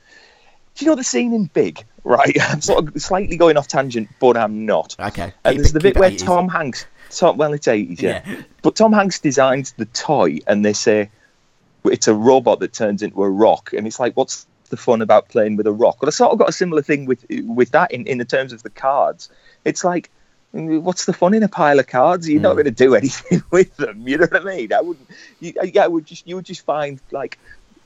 [0.76, 1.84] Do you know the scene in Big?
[2.06, 2.36] right?
[2.50, 4.96] I'm sort of slightly going off tangent, but I'm not.
[4.98, 5.32] Okay.
[5.44, 6.24] And there's the bit where 80s.
[6.24, 8.22] Tom Hanks, Tom, well, it's 80s, yeah.
[8.26, 8.42] yeah.
[8.62, 11.10] But Tom Hanks designs the toy, and they say
[11.84, 15.28] it's a robot that turns into a rock, and it's like, what's the fun about
[15.28, 16.02] playing with a rock?
[16.02, 18.52] Well, I sort of got a similar thing with with that in in the terms
[18.52, 19.28] of the cards.
[19.64, 20.10] It's like.
[20.52, 22.26] What's the fun in a pile of cards?
[22.26, 22.44] You're mm.
[22.44, 24.08] not going to do anything with them.
[24.08, 24.72] You know what I mean?
[24.72, 25.06] I wouldn't.
[25.38, 27.38] You, yeah, I would just you would just find like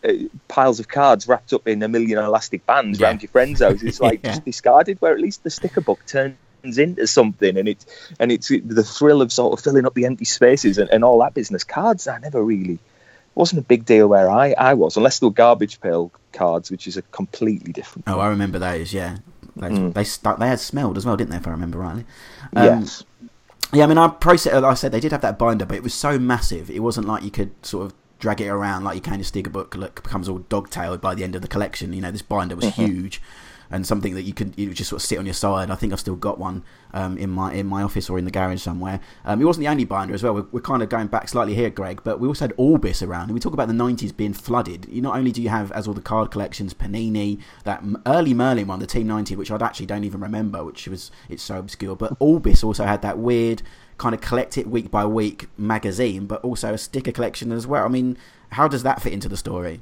[0.05, 0.13] uh,
[0.49, 3.07] piles of cards wrapped up in a million elastic bands yeah.
[3.09, 3.83] around your friend's house.
[3.83, 4.31] It's like yeah.
[4.31, 5.01] just discarded.
[5.01, 6.37] Where at least the sticker book turns
[6.79, 7.87] into something, and it's
[8.19, 11.19] and it's the thrill of sort of filling up the empty spaces and, and all
[11.21, 11.65] that business.
[11.65, 12.79] Cards, I never really
[13.35, 16.87] wasn't a big deal where I, I was, unless they were garbage pail cards, which
[16.87, 18.05] is a completely different.
[18.09, 18.93] Oh, I remember those.
[18.93, 19.19] Yeah,
[19.57, 19.95] those, mm.
[19.95, 20.39] they stuck.
[20.39, 21.37] They had smelled as well, didn't they?
[21.37, 22.05] If I remember rightly.
[22.55, 23.05] Um, yes.
[23.73, 24.53] Yeah, I mean, I process.
[24.53, 26.71] Like I said they did have that binder, but it was so massive.
[26.71, 29.51] It wasn't like you could sort of drag it around like you can a sticker
[29.51, 31.93] book Look, becomes all dog-tailed by the end of the collection.
[31.93, 32.85] You know, this binder was mm-hmm.
[32.85, 33.23] huge
[33.71, 35.71] and something that you could you just sort of sit on your side.
[35.71, 38.31] I think I've still got one um, in my in my office or in the
[38.31, 39.01] garage somewhere.
[39.25, 40.35] Um, it wasn't the only binder as well.
[40.35, 43.25] We're, we're, kind of going back slightly here, Greg, but we also had Orbis around,
[43.25, 44.87] and we talk about the '90s being flooded.
[44.89, 48.67] You not only do you have as all the card collections, Panini, that early Merlin
[48.67, 51.97] one, the Team 90, which I actually don't even remember, which was it's so obscure.
[51.97, 53.63] But Orbis also had that weird
[53.99, 57.85] kind of collect it week by week magazine, but also a sticker collection as well.
[57.85, 58.17] I mean,
[58.53, 59.81] how does that fit into the story?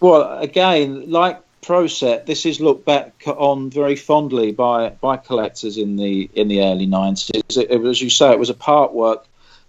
[0.00, 5.96] Well, again, like Proset, this is looked back on very fondly by by collectors in
[5.96, 7.56] the in the early nineties.
[7.56, 9.24] As you say, it was a part work,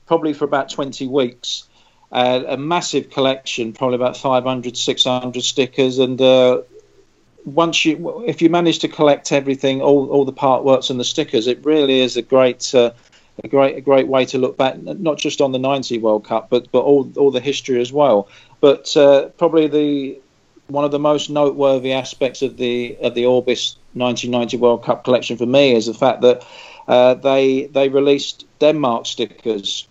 [0.07, 1.67] probably for about twenty weeks.
[2.11, 6.61] Uh, a massive collection, probably about 500, 600 stickers, and uh,
[7.43, 11.03] once you, if you manage to collect everything, all all the part works and the
[11.03, 12.73] stickers, it really is a great.
[12.73, 12.91] Uh,
[13.43, 16.51] a great a great way to look back, not just on the '90 World Cup,
[16.51, 18.27] but but all all the history as well.
[18.61, 20.21] But uh, probably the
[20.73, 25.37] one of the most noteworthy aspects of the of the Orbis 1990 World Cup collection
[25.37, 26.45] for me is the fact that
[26.87, 29.87] uh, they they released Denmark stickers,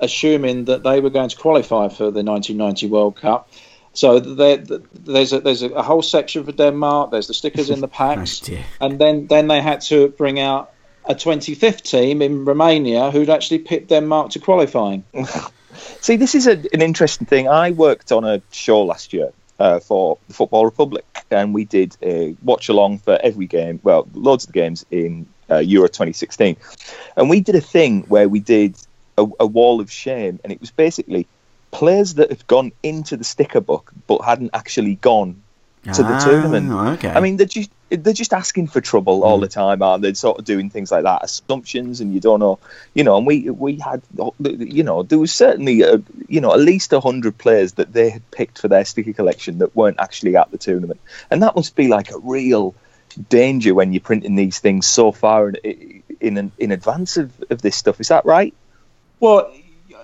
[0.00, 3.48] assuming that they were going to qualify for the 1990 World Cup.
[3.94, 7.12] So there, there's a, there's a whole section for Denmark.
[7.12, 10.70] There's the stickers in the packs, oh, and then then they had to bring out
[11.06, 15.02] a 25th team in Romania who'd actually picked Denmark to qualifying.
[16.00, 17.48] See, this is a, an interesting thing.
[17.48, 21.96] I worked on a show last year uh, for the Football Republic, and we did
[22.02, 23.80] a watch along for every game.
[23.82, 26.56] Well, loads of the games in uh, Euro 2016,
[27.16, 28.76] and we did a thing where we did
[29.18, 31.26] a, a wall of shame, and it was basically
[31.70, 35.42] players that had gone into the sticker book but hadn't actually gone
[35.94, 36.70] to the ah, tournament.
[36.98, 37.08] Okay.
[37.08, 39.42] I mean, they're just they're just asking for trouble all mm.
[39.42, 40.12] the time, aren't they?
[40.14, 42.58] Sort of doing things like that, assumptions, and you don't know,
[42.94, 43.16] you know.
[43.16, 44.02] And we we had,
[44.48, 48.10] you know, there was certainly, a, you know, at least a hundred players that they
[48.10, 51.76] had picked for their sticker collection that weren't actually at the tournament, and that must
[51.76, 52.74] be like a real
[53.28, 57.76] danger when you're printing these things so far in in, in advance of, of this
[57.76, 58.00] stuff.
[58.00, 58.52] Is that right?
[59.20, 59.52] Well,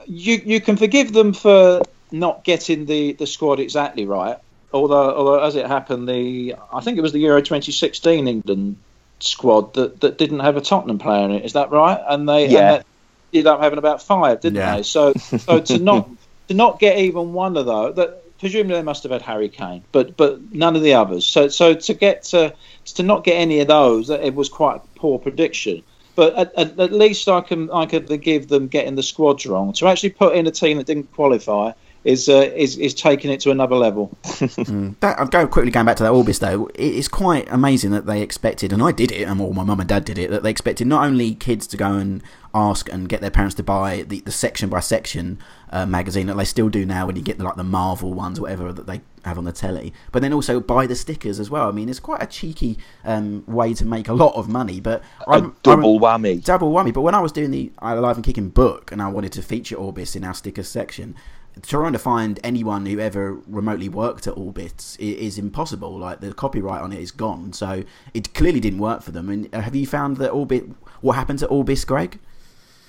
[0.07, 4.39] you you can forgive them for not getting the the squad exactly right
[4.73, 8.77] although, although as it happened, the I think it was the Euro 2016 England
[9.21, 11.45] squad that, that didn't have a Tottenham player in it.
[11.45, 12.01] Is that right?
[12.09, 12.75] And they, yeah.
[12.75, 12.85] And
[13.33, 14.77] they ended up having about five, didn't yeah.
[14.77, 14.83] they?
[14.83, 16.09] So so to not
[16.49, 19.85] to not get even one of those, that presumably they must have had Harry Kane,
[19.93, 21.27] but but none of the others.
[21.27, 22.55] So so to get to
[22.85, 25.83] to not get any of those, it was quite a poor prediction.
[26.15, 29.73] but at, at, at, least I can I could give them getting the squads wrong.
[29.75, 31.73] To actually put in a team that didn't qualify
[32.05, 34.17] is uh, is is taking it to another level.
[34.25, 34.95] mm.
[35.01, 36.71] that, I'm going quickly going back to that Orbis though.
[36.75, 39.89] It's quite amazing that they expected, and I did it, and all my mum and
[39.89, 40.31] dad did it.
[40.31, 42.23] That they expected not only kids to go and
[42.55, 45.39] ask and get their parents to buy the, the section by section
[45.71, 48.39] uh, magazine that they still do now when you get the, like the Marvel ones,
[48.39, 51.69] whatever that they have on the telly, but then also buy the stickers as well.
[51.69, 55.03] I mean, it's quite a cheeky um, way to make a lot of money, but
[55.27, 56.93] I'm, double I'm, whammy, double whammy.
[56.93, 59.77] But when I was doing the Alive and Kicking book, and I wanted to feature
[59.77, 61.15] Orbis in our stickers section,
[61.61, 65.99] trying to find anyone who ever remotely worked at Orbis is impossible.
[65.99, 67.85] Like the copyright on it is gone, so
[68.15, 69.29] it clearly didn't work for them.
[69.29, 70.65] And uh, have you found that Orbit?
[71.01, 72.19] What happened to Orbis, Greg?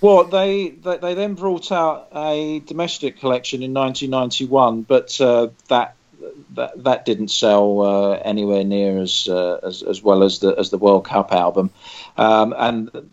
[0.01, 5.95] Well, they, they, they then brought out a domestic collection in 1991, but uh, that
[6.55, 10.69] that that didn't sell uh, anywhere near as, uh, as as well as the as
[10.69, 11.69] the World Cup album,
[12.17, 13.09] um, and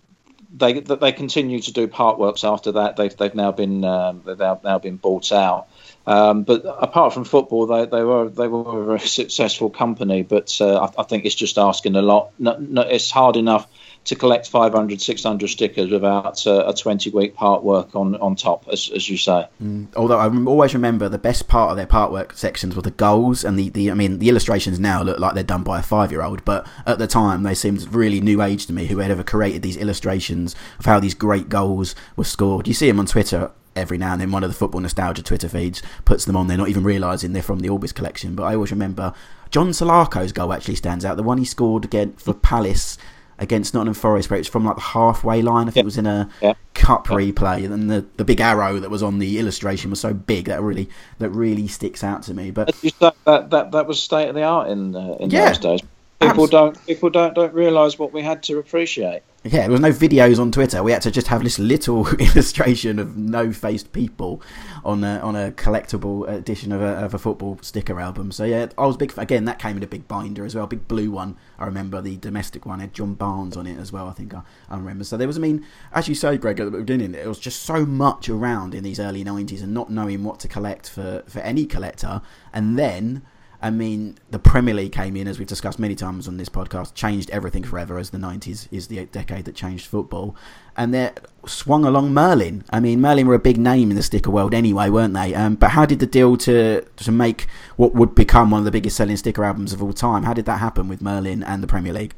[0.52, 2.96] they they continue to do part works after that.
[2.96, 5.68] They've they've now been um, they've now been bought out.
[6.06, 10.22] Um, but apart from football, they, they were they were a very successful company.
[10.22, 12.32] But uh, I, I, think it's just asking a lot.
[12.38, 13.68] No, no, it's hard enough
[14.04, 18.66] to collect 500, 600 stickers without uh, a 20 week part work on, on top,
[18.68, 19.46] as, as you say.
[19.62, 19.88] Mm.
[19.94, 23.44] Although I always remember the best part of their part work sections were the goals
[23.44, 26.10] and the, the I mean, the illustrations now look like they're done by a five
[26.10, 29.10] year old, but at the time they seemed really new age to me who had
[29.10, 32.66] ever created these illustrations of how these great goals were scored.
[32.66, 35.48] You see them on Twitter every now and then one of the football nostalgia Twitter
[35.48, 38.34] feeds puts them on there, not even realising they're from the Orbis collection.
[38.34, 39.12] But I always remember
[39.50, 41.16] John Salako's goal actually stands out.
[41.16, 42.98] The one he scored again for Palace
[43.40, 45.66] against Nottingham Forest, where it was from like the halfway line.
[45.66, 45.80] If yeah.
[45.80, 46.54] it was in a yeah.
[46.74, 47.16] cup yeah.
[47.16, 50.60] replay, and the, the big arrow that was on the illustration was so big that
[50.62, 52.50] really that really sticks out to me.
[52.50, 52.68] But
[53.00, 55.80] that that, that, that was state of the art in uh, in those days.
[56.20, 59.22] People don't people don't don't realise what we had to appreciate.
[59.42, 60.82] Yeah, there was no videos on Twitter.
[60.82, 64.42] We had to just have this little illustration of no-faced people
[64.84, 68.32] on a, on a collectible edition of a, of a football sticker album.
[68.32, 69.16] So yeah, I was big.
[69.16, 71.36] Again, that came in a big binder as well, big blue one.
[71.58, 74.08] I remember the domestic one had John Barnes on it as well.
[74.08, 75.04] I think I, I remember.
[75.04, 77.62] So there was, I mean, as you say, Greg, at the beginning, it was just
[77.62, 81.40] so much around in these early '90s and not knowing what to collect for for
[81.40, 83.22] any collector, and then
[83.62, 86.94] I mean, the Premier League came in, as we've discussed many times on this podcast,
[86.94, 90.34] changed everything forever, as the 90s is the decade that changed football.
[90.76, 91.10] And they
[91.46, 92.64] swung along Merlin.
[92.70, 95.34] I mean, Merlin were a big name in the sticker world anyway, weren't they?
[95.34, 98.70] Um, but how did the deal to, to make what would become one of the
[98.70, 101.66] biggest selling sticker albums of all time, how did that happen with Merlin and the
[101.66, 102.14] Premier League?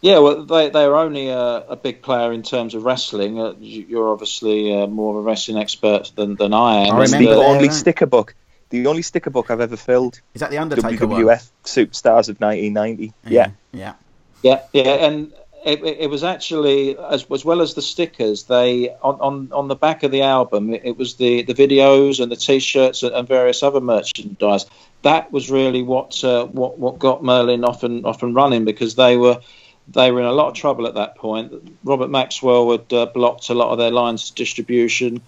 [0.00, 3.40] Yeah, well, they they are only a, a, big player in terms of wrestling.
[3.40, 6.96] Uh, you're obviously uh, more of a wrestling expert than, than I am.
[6.96, 8.34] I remember the only sticker book
[8.82, 10.20] the only sticker book I've ever filled.
[10.34, 11.38] Is that the Undertaker WWF one?
[11.64, 13.12] Superstars of 1990.
[13.26, 13.94] Yeah, yeah,
[14.42, 15.32] yeah, yeah, and
[15.64, 18.44] it, it, was actually as, as well as the stickers.
[18.44, 22.30] They on, on, on the back of the album, it, was the, the videos and
[22.30, 24.66] the T-shirts and various other merchandise.
[25.02, 28.94] That was really what uh, what what got Merlin off and off and running because
[28.94, 29.40] they were
[29.88, 31.76] they were in a lot of trouble at that point.
[31.84, 35.20] Robert Maxwell had uh, blocked a lot of their lines of distribution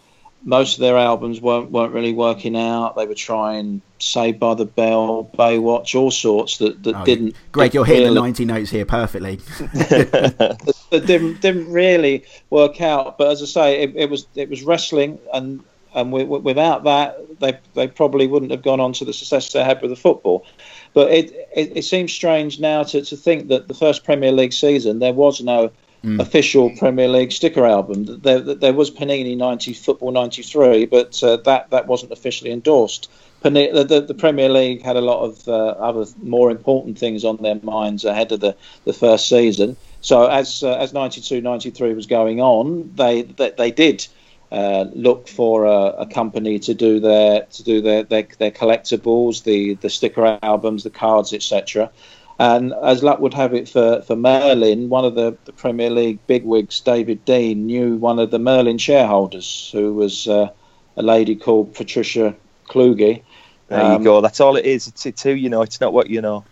[0.47, 2.97] most of their albums weren't weren't really working out.
[2.97, 7.35] They were trying Saved by the Bell, Baywatch, all sorts that, that oh, didn't.
[7.51, 9.37] Greg, you're hitting really, the ninety notes here perfectly.
[9.59, 13.19] that didn't didn't really work out.
[13.19, 17.41] But as I say, it, it was it was wrestling, and and we, without that,
[17.41, 20.47] they they probably wouldn't have gone on to the success they had with the football.
[20.95, 24.53] But it, it, it seems strange now to, to think that the first Premier League
[24.53, 25.73] season there was no
[26.07, 26.21] mm.
[26.21, 28.05] official Premier League sticker album.
[28.23, 33.11] There, there was Panini 90 Football 93, but uh, that, that wasn't officially endorsed.
[33.43, 37.25] Panini, the, the, the, Premier League had a lot of uh, other more important things
[37.25, 39.77] on their minds ahead of the, the first season.
[40.01, 44.07] So as uh, as 92 93 was going on, they they, they did
[44.53, 49.43] uh, look for a, a, company to do their to do their, their, their collectibles,
[49.43, 51.91] the the sticker albums, the cards, etc.
[52.39, 56.19] And as luck would have it for, for Merlin, one of the, the Premier League
[56.27, 60.51] bigwigs, David Dein, knew one of the Merlin shareholders, who was uh,
[60.97, 62.35] a lady called Patricia
[62.69, 63.23] Kluge.
[63.69, 64.21] There um, you go.
[64.21, 64.87] That's all it is.
[64.87, 65.63] It's, it's who you know.
[65.63, 66.45] It's not what you know.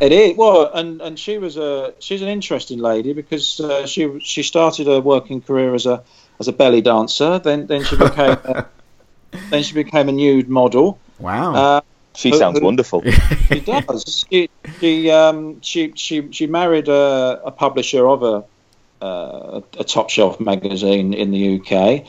[0.00, 0.36] It is.
[0.36, 4.86] Well, and, and she was a she's an interesting lady because uh, she she started
[4.86, 6.02] her working career as a
[6.40, 7.38] as a belly dancer.
[7.38, 8.66] Then then she became a,
[9.50, 10.98] then she became a nude model.
[11.18, 11.54] Wow.
[11.54, 11.80] Uh,
[12.14, 13.02] she sounds wonderful.
[13.48, 14.26] she does.
[14.30, 20.10] She she um, she, she she married a, a publisher of a, uh, a top
[20.10, 22.06] shelf magazine in the UK,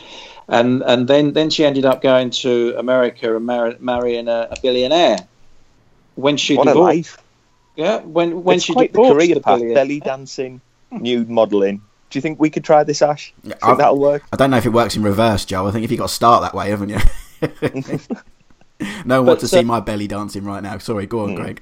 [0.47, 4.59] and and then then she ended up going to America and mar- marrying a, a,
[4.61, 5.17] billionaire.
[6.15, 7.17] When she what divorced, a life!
[7.75, 12.17] Yeah, when when it's she quite divorced the career path: belly dancing, nude modelling, Do
[12.17, 13.33] you think we could try this, Ash?
[13.41, 14.23] think that'll work?
[14.31, 15.65] I don't know if it works in reverse, Joe.
[15.65, 16.99] I think if you got to start that way, haven't you?
[19.05, 20.77] no one wants to see uh, my belly dancing right now.
[20.77, 21.35] Sorry, go on, hmm.
[21.35, 21.61] Greg.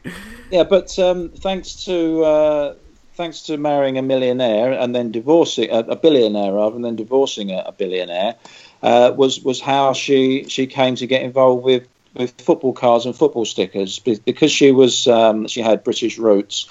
[0.51, 2.75] Yeah, but um, thanks to uh,
[3.15, 7.63] thanks to marrying a millionaire and then divorcing a, a billionaire rather than divorcing a,
[7.67, 8.35] a billionaire,
[8.83, 13.15] uh, was was how she she came to get involved with with football cards and
[13.15, 16.67] football stickers because she was um, she had British roots.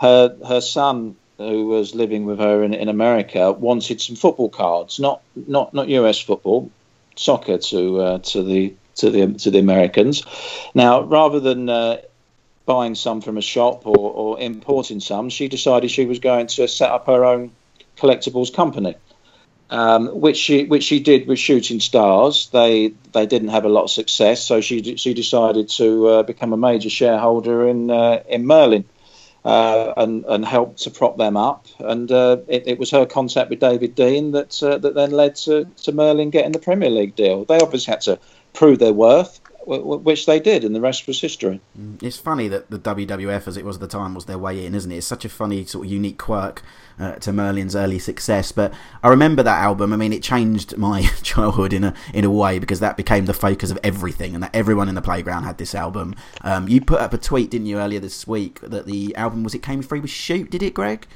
[0.00, 4.98] Her her son who was living with her in, in America wanted some football cards,
[4.98, 6.70] not not not US football,
[7.16, 10.24] soccer to uh, to the to the to the Americans.
[10.74, 11.98] Now, rather than uh,
[12.66, 16.68] buying some from a shop or, or importing some, she decided she was going to
[16.68, 17.52] set up her own
[17.96, 18.94] collectibles company.
[19.70, 22.50] Um, which she which she did with Shooting Stars.
[22.52, 26.52] They they didn't have a lot of success, so she she decided to uh, become
[26.52, 28.84] a major shareholder in uh, in Merlin.
[29.44, 31.66] Uh, and and help to prop them up.
[31.80, 35.34] And uh, it, it, was her contact with David Dein that uh, that then led
[35.36, 37.44] to, to Merlin getting the Premier League deal.
[37.44, 38.20] They obviously had to
[38.52, 41.60] prove their worth, which they did, and the rest was history.
[41.78, 44.64] Mm, it's funny that the WWF, as it was at the time, was their way
[44.64, 44.96] in, isn't it?
[44.96, 46.62] It's such a funny, sort of unique quirk
[46.98, 48.52] uh, to Merlin's early success.
[48.52, 48.72] But
[49.02, 49.92] I remember that album.
[49.92, 53.34] I mean, it changed my childhood in a in a way because that became the
[53.34, 56.14] focus of everything, and that everyone in the playground had this album.
[56.42, 59.54] Um, you put up a tweet, didn't you, earlier this week that the album was
[59.54, 60.50] it came free with Shoot?
[60.50, 61.06] Did it, Greg?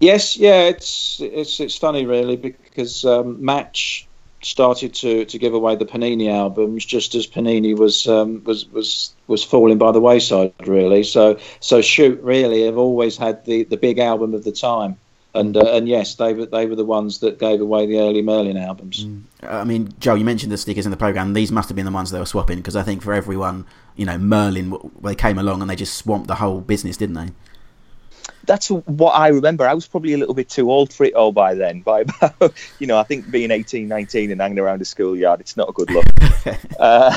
[0.00, 0.64] Yes, yeah.
[0.64, 4.07] It's it's it's funny, really, because um, Match
[4.40, 9.14] started to, to give away the Panini albums just as Panini was um, was was
[9.26, 11.02] was falling by the wayside really.
[11.02, 14.96] So so shoot really have always had the, the big album of the time.
[15.34, 18.22] And uh, and yes, they were they were the ones that gave away the early
[18.22, 19.04] Merlin albums.
[19.04, 19.22] Mm.
[19.42, 21.34] I mean, Joe, you mentioned the stickers in the program.
[21.34, 24.06] These must have been the ones they were swapping because I think for everyone, you
[24.06, 27.28] know, Merlin they came along and they just swamped the whole business, didn't they?
[28.48, 29.68] That's what I remember.
[29.68, 31.82] I was probably a little bit too old for it all by then.
[31.88, 35.56] By about, you know, I think being 18, 19 and hanging around a schoolyard, it's
[35.56, 36.04] not a good look.
[36.80, 37.16] uh,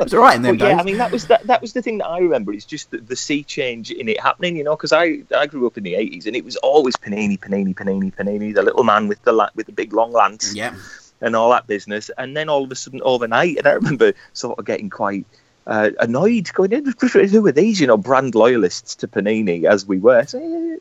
[0.00, 1.98] it's all right in them Yeah, I mean, that was that, that was the thing
[1.98, 2.52] that I remember.
[2.52, 5.66] It's just the, the sea change in it happening, you know, because I, I grew
[5.66, 9.08] up in the 80s and it was always Panini, Panini, Panini, Panini, the little man
[9.08, 10.54] with the with the big long lance.
[10.54, 10.76] Yeah.
[11.20, 14.58] And all that business, and then all of a sudden overnight, and I remember sort
[14.58, 15.24] of getting quite
[15.66, 16.84] uh, annoyed, going, in.
[16.84, 20.24] who are these, you know, brand loyalists to Panini as we were?
[20.26, 20.38] So,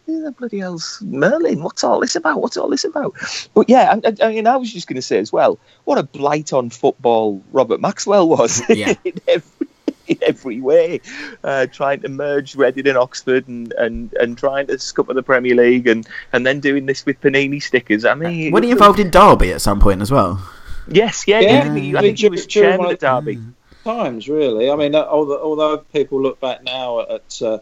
[0.07, 1.63] yeah, bloody hell's Merlin.
[1.63, 2.41] What's all this about?
[2.41, 3.15] What's all this about?
[3.53, 6.03] But yeah, I, I, mean, I was just going to say as well, what a
[6.03, 8.93] blight on football Robert Maxwell was yeah.
[9.05, 9.67] in, every,
[10.07, 10.99] in every way,
[11.43, 15.55] uh, trying to merge Reading and Oxford and, and, and trying to scupper the Premier
[15.55, 18.03] League and, and then doing this with Panini stickers.
[18.03, 20.45] I mean, when he involved in Derby at some point as well.
[20.89, 21.73] Yes, yeah, yeah.
[21.73, 21.97] yeah.
[21.97, 23.37] I think he was chairman at Derby.
[23.37, 23.53] Mm
[23.83, 24.69] times, really.
[24.69, 27.59] I mean, although, although people look back now at, uh,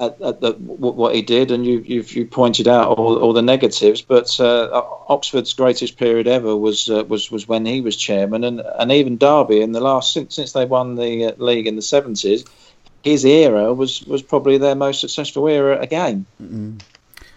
[0.00, 3.42] at, at the, what he did, and you, you've you pointed out all, all the
[3.42, 8.44] negatives, but uh, Oxford's greatest period ever was uh, was was when he was chairman,
[8.44, 11.76] and, and even Derby in the last since since they won the uh, league in
[11.76, 12.44] the seventies,
[13.02, 16.26] his era was was probably their most successful era again.
[16.42, 16.78] Mm-hmm.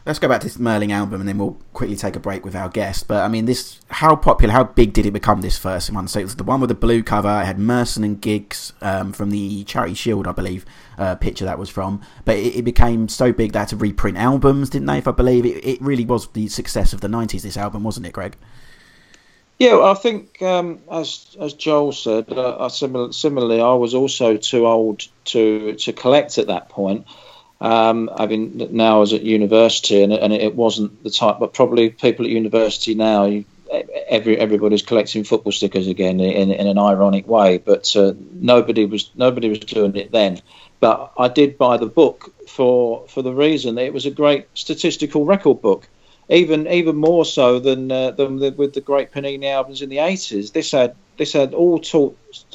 [0.06, 2.56] Let's go back to this Merlin album and then we'll quickly take a break with
[2.56, 3.08] our guest.
[3.08, 5.42] But I mean, this how popular, how big did it become?
[5.42, 7.42] This first one, so it was the one with the blue cover.
[7.42, 10.64] It had Merson and Giggs um, from the Charity Shield, I believe,
[11.00, 12.02] uh, picture that was from.
[12.24, 15.00] But it, it, became so big had to reprint albums, didn't they?
[15.00, 17.42] If I believe it, it really was the success of the '90s.
[17.42, 18.38] This album, wasn't it, Greg?
[19.58, 25.08] Yeah, I think um, as as Joel said, uh, similarly, I was also too old
[25.26, 27.08] to to collect at that point.
[27.62, 31.38] Um, I mean, now I was at university, and, and it wasn't the type.
[31.40, 33.46] But probably people at university now, you,
[34.08, 37.58] every everybody's collecting football stickers again in, in an ironic way.
[37.58, 40.42] But uh, nobody was nobody was doing it then.
[40.80, 44.48] But I did buy the book for for the reason that it was a great
[44.54, 45.88] statistical record book,
[46.30, 50.00] even even more so than uh, than the, with the great Panini albums in the
[50.00, 50.52] eighties.
[50.52, 51.82] This had this had all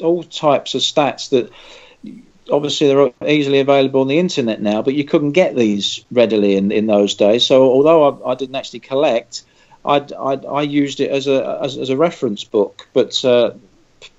[0.01, 1.51] all types of stats that
[2.51, 6.71] obviously they're easily available on the internet now, but you couldn't get these readily in,
[6.71, 7.45] in those days.
[7.45, 9.43] So although I, I didn't actually collect,
[9.85, 12.87] I'd, I'd, i used it as a as, as a reference book.
[12.93, 13.51] But uh,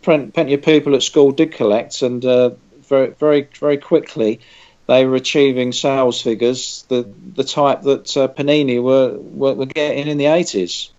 [0.03, 2.51] plenty of people at school did collect, and uh,
[2.83, 4.41] very very very quickly
[4.89, 10.09] they were achieving sales figures the the type that uh, Panini were, were, were getting
[10.09, 10.91] in the eighties.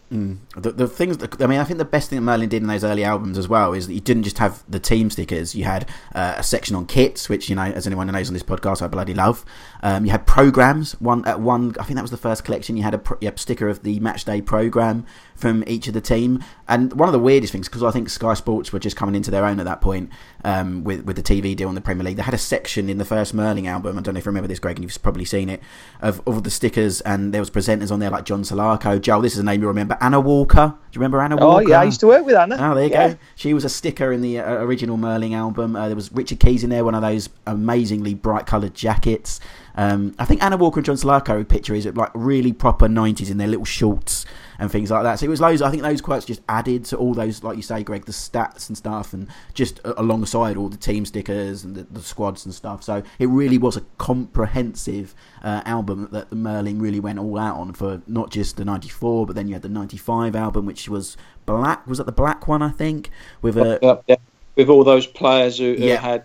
[0.55, 2.67] The, the things that, I mean, I think the best thing that Merlin did in
[2.67, 5.55] those early albums as well is that you didn't just have the team stickers.
[5.55, 8.33] You had uh, a section on kits, which you know, as anyone who knows on
[8.33, 9.43] this podcast, I bloody love.
[9.83, 10.93] Um, you had programs.
[10.99, 12.75] One at one, I think that was the first collection.
[12.75, 15.05] You had a, pro, you had a sticker of the match day program.
[15.35, 16.41] from each of the team.
[16.69, 19.29] And one of the weirdest things, because I think Sky Sports were just coming into
[19.29, 20.09] their own at that point
[20.45, 22.97] um, with with the TV deal in the Premier League, they had a section in
[22.97, 23.97] the first Merlin album.
[23.97, 25.61] I don't know if you remember this, Greg, and you've probably seen it
[26.01, 29.21] of of the stickers, and there was presenters on there like John Salako, Joel.
[29.21, 29.97] This is a name you remember.
[29.99, 30.73] Anna Walker.
[30.91, 31.65] Do you remember Anna Walker?
[31.65, 32.55] Oh yeah, I used to work with Anna.
[32.57, 33.09] Oh, there you yeah.
[33.09, 33.17] go.
[33.35, 35.75] She was a sticker in the uh, original Merlin album.
[35.75, 39.41] Uh, there was Richard Keys in there, one of those amazingly bright coloured jackets.
[39.75, 43.37] Um, I think Anna Walker and John Salako picture is like really proper 90s in
[43.37, 44.25] their little shorts
[44.59, 45.19] and things like that.
[45.19, 45.61] So it was loads.
[45.61, 48.67] I think those quotes just added to all those, like you say, Greg, the stats
[48.67, 52.83] and stuff, and just alongside all the team stickers and the, the squads and stuff.
[52.83, 57.57] So it really was a comprehensive uh, album that the Merlin really went all out
[57.57, 61.17] on for not just the '94, but then you had the '95 album, which was
[61.45, 61.85] black.
[61.87, 62.61] Was that the black one?
[62.61, 63.09] I think
[63.41, 64.15] with a yeah, yeah.
[64.55, 66.23] with all those players who, who had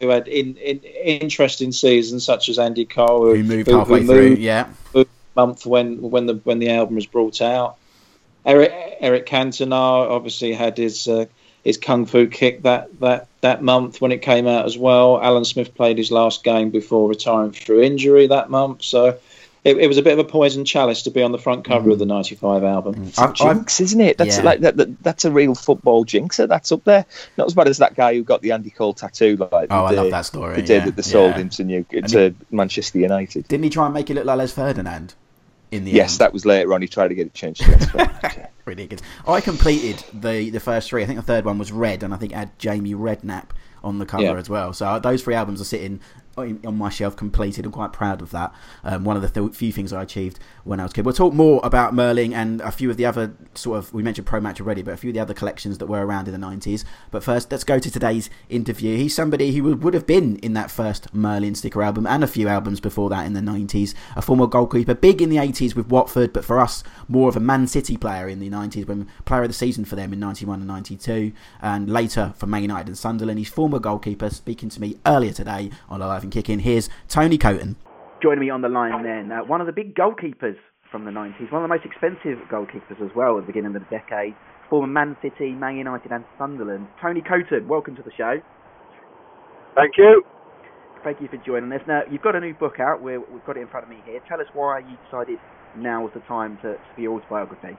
[0.00, 4.00] who had in, in interesting seasons, such as Andy Cole, who, who moved who, halfway
[4.00, 4.68] who through, moved yeah,
[5.36, 7.76] month when when the when the album was brought out.
[8.44, 11.26] Eric Eric Cantona obviously had his uh,
[11.64, 15.20] his kung fu kick that, that that month when it came out as well.
[15.20, 19.18] Alan Smith played his last game before retiring through injury that month, so
[19.66, 21.88] it, it, was a bit of a poison chalice to be on the front cover
[21.88, 21.92] mm.
[21.92, 22.94] of the '95 album.
[22.94, 23.08] Mm.
[23.08, 24.16] It's a jinx, isn't it?
[24.16, 24.44] That's yeah.
[24.44, 26.46] like that, that, That's a real football jinxer.
[26.46, 27.04] That's up there.
[27.36, 29.36] Not as bad as that guy who got the Andy Cole tattoo.
[29.36, 30.56] Like oh, I love that story.
[30.56, 30.84] The day yeah.
[30.84, 31.38] that they sold yeah.
[31.38, 33.48] him to New to he, Manchester United.
[33.48, 35.14] Didn't he try and make it look like Les Ferdinand?
[35.72, 36.20] In the yes, end?
[36.20, 36.80] that was later on.
[36.80, 38.48] He tried to get it changed to Les Ferdinand.
[38.66, 39.06] Ridiculous.
[39.28, 41.04] I completed the the first three.
[41.04, 43.50] I think the third one was Red, and I think had Jamie Redknapp
[43.84, 44.34] on the cover yeah.
[44.34, 44.72] as well.
[44.72, 46.00] So those three albums are sitting
[46.36, 47.64] on my shelf completed.
[47.64, 48.52] I'm quite proud of that.
[48.84, 51.06] Um, one of the th- few things I achieved when I was a kid.
[51.06, 54.26] We'll talk more about Merlin and a few of the other sort of we mentioned
[54.26, 56.46] Pro Match already, but a few of the other collections that were around in the
[56.46, 56.84] 90s.
[57.10, 58.96] But first, let's go to today's interview.
[58.96, 62.48] He's somebody who would have been in that first Merlin sticker album and a few
[62.48, 63.94] albums before that in the 90s.
[64.14, 67.40] A former goalkeeper, big in the 80s with Watford, but for us, more of a
[67.40, 70.60] Man City player in the 90s, when player of the season for them in 91
[70.60, 73.38] and 92, and later for Man United and Sunderland.
[73.38, 76.60] He's former goalkeeper, speaking to me earlier today on Alive and Kicking.
[76.60, 77.76] Here's Tony Coton.
[78.22, 80.56] Joining me on the line then, uh, one of the big goalkeepers
[80.90, 83.82] from the 90s, one of the most expensive goalkeepers as well at the beginning of
[83.82, 84.34] the decade,
[84.70, 86.86] former Man City, Man United and Sunderland.
[87.00, 88.40] Tony Coton, welcome to the show.
[89.74, 90.24] Thank you.
[91.04, 91.82] Thank you for joining us.
[91.86, 93.98] Now, you've got a new book out, we have got it in front of me
[94.04, 94.20] here.
[94.28, 95.38] Tell us why you decided
[95.76, 97.76] now was the time to, for your autobiography.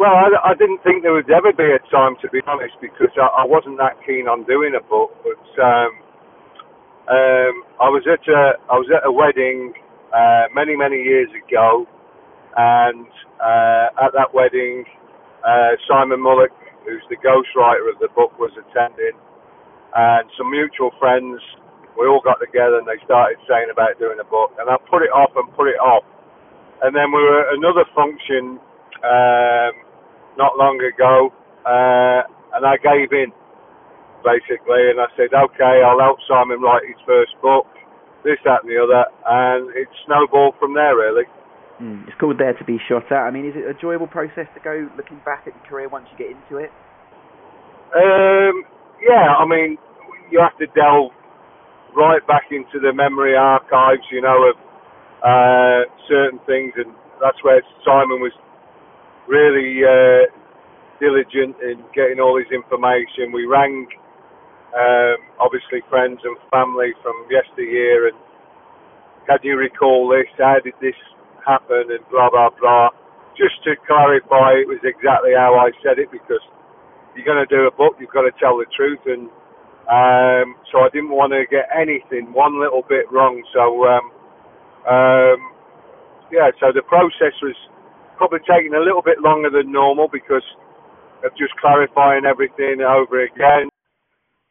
[0.00, 3.12] Well, I, I, didn't think there would ever be a time, to be honest, because
[3.20, 5.12] I, I wasn't that keen on doing a book.
[5.20, 5.92] But um,
[7.04, 9.76] um, I was at a I was at a wedding
[10.08, 11.84] uh, many many years ago,
[12.56, 13.04] and
[13.44, 14.88] uh, at that wedding,
[15.44, 16.56] uh, Simon Mullock,
[16.88, 19.20] who's the ghostwriter of the book, was attending,
[20.00, 21.44] and some mutual friends.
[22.00, 25.04] We all got together and they started saying about doing a book, and I put
[25.04, 26.08] it off and put it off,
[26.80, 28.56] and then we were at another function
[29.04, 29.89] um,
[30.40, 31.28] not long ago,
[31.68, 32.24] uh,
[32.56, 33.28] and I gave in
[34.24, 37.68] basically, and I said, okay, I'll help Simon write his first book,
[38.24, 41.24] this, that, and the other, and it snowballed from there, really.
[41.80, 43.24] Mm, it's called There to Be Shot At.
[43.24, 46.08] I mean, is it an enjoyable process to go looking back at your career once
[46.12, 46.68] you get into it?
[47.96, 48.64] Um,
[49.00, 49.80] yeah, I mean,
[50.28, 51.12] you have to delve
[51.96, 54.56] right back into the memory archives, you know, of
[55.24, 58.32] uh, certain things, and that's where Simon was
[59.30, 60.26] really uh,
[61.00, 63.32] diligent in getting all his information.
[63.32, 63.86] We rang
[64.74, 68.18] um, obviously friends and family from yesteryear and
[69.26, 70.26] can you recall this?
[70.38, 70.96] How did this
[71.46, 71.94] happen?
[71.94, 72.90] And blah blah blah.
[73.38, 76.42] Just to clarify, it was exactly how I said it because
[77.16, 79.28] you're going to do a book, you've got to tell the truth, and
[79.90, 83.42] um, so I didn't want to get anything one little bit wrong.
[83.54, 84.06] So um,
[84.88, 85.38] um,
[86.32, 87.56] yeah, so the process was
[88.20, 90.44] probably taking a little bit longer than normal because
[91.24, 93.72] of just clarifying everything over again.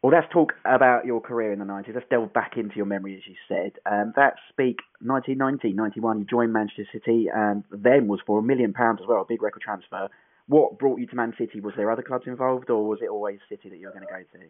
[0.02, 1.94] Well, let's talk about your career in the 90s.
[1.94, 3.78] Let's delve back into your memory, as you said.
[3.86, 8.72] Um, that speak 1990, 91, you joined Manchester City, and then was for a million
[8.72, 10.08] pounds as well, a big record transfer.
[10.48, 11.60] What brought you to Man City?
[11.60, 14.12] Was there other clubs involved, or was it always City that you were going to
[14.12, 14.46] go to?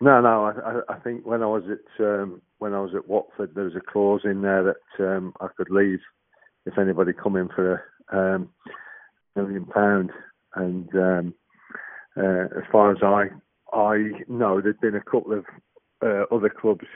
[0.00, 0.84] No, no.
[0.88, 3.76] I, I think when I was at um, when I was at Watford, there was
[3.76, 6.00] a clause in there that um, I could leave
[6.66, 7.82] if anybody come in for a
[8.12, 8.50] um,
[9.34, 10.10] million pound.
[10.54, 11.34] And um,
[12.16, 13.28] uh, as far as I
[13.76, 15.44] I know there'd been a couple of
[16.02, 16.86] uh, other clubs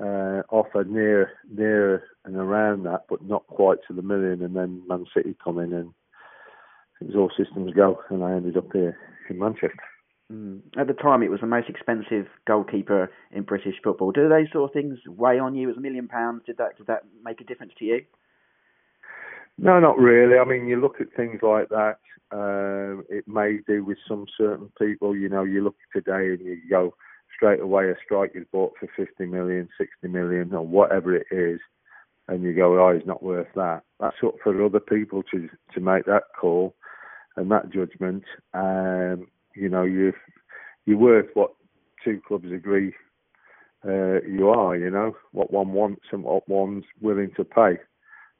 [0.00, 4.42] uh, offered near near and around that, but not quite to the million.
[4.42, 5.92] And then Man City come in, and
[7.00, 8.96] it was all systems go, and I ended up here
[9.28, 9.74] in Manchester.
[10.32, 10.60] Mm.
[10.76, 14.10] At the time, it was the most expensive goalkeeper in British football.
[14.10, 15.70] Do those sort of things weigh on you?
[15.70, 18.00] As a million pounds, did that did that make a difference to you?
[19.58, 20.38] No, not really.
[20.38, 21.96] I mean, you look at things like that.
[22.30, 25.16] Uh, it may do with some certain people.
[25.16, 26.94] You know, you look today and you go
[27.34, 27.84] straight away.
[27.90, 31.60] A strike striker's bought for 50 million, 60 million, or whatever it is,
[32.28, 35.80] and you go, "Oh, he's not worth that." That's up for other people to to
[35.80, 36.74] make that call
[37.36, 38.24] and that judgment.
[38.52, 40.12] Um, you know, you
[40.84, 41.52] you're worth what
[42.04, 42.92] two clubs agree
[43.86, 44.76] uh, you are.
[44.76, 47.78] You know what one wants and what one's willing to pay.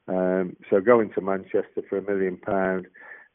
[0.07, 2.87] Um, so going to Manchester for a million pound,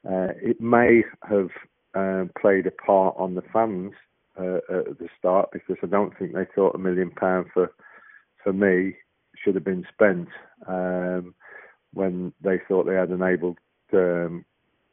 [0.09, 1.51] uh, it may have
[1.95, 3.93] um, played a part on the fans
[4.39, 7.71] uh, at the start because I don't think they thought a million pound for
[8.43, 8.95] for me
[9.37, 10.29] should have been spent
[10.67, 11.35] um,
[11.93, 13.57] when they thought they had an able,
[13.93, 14.45] um,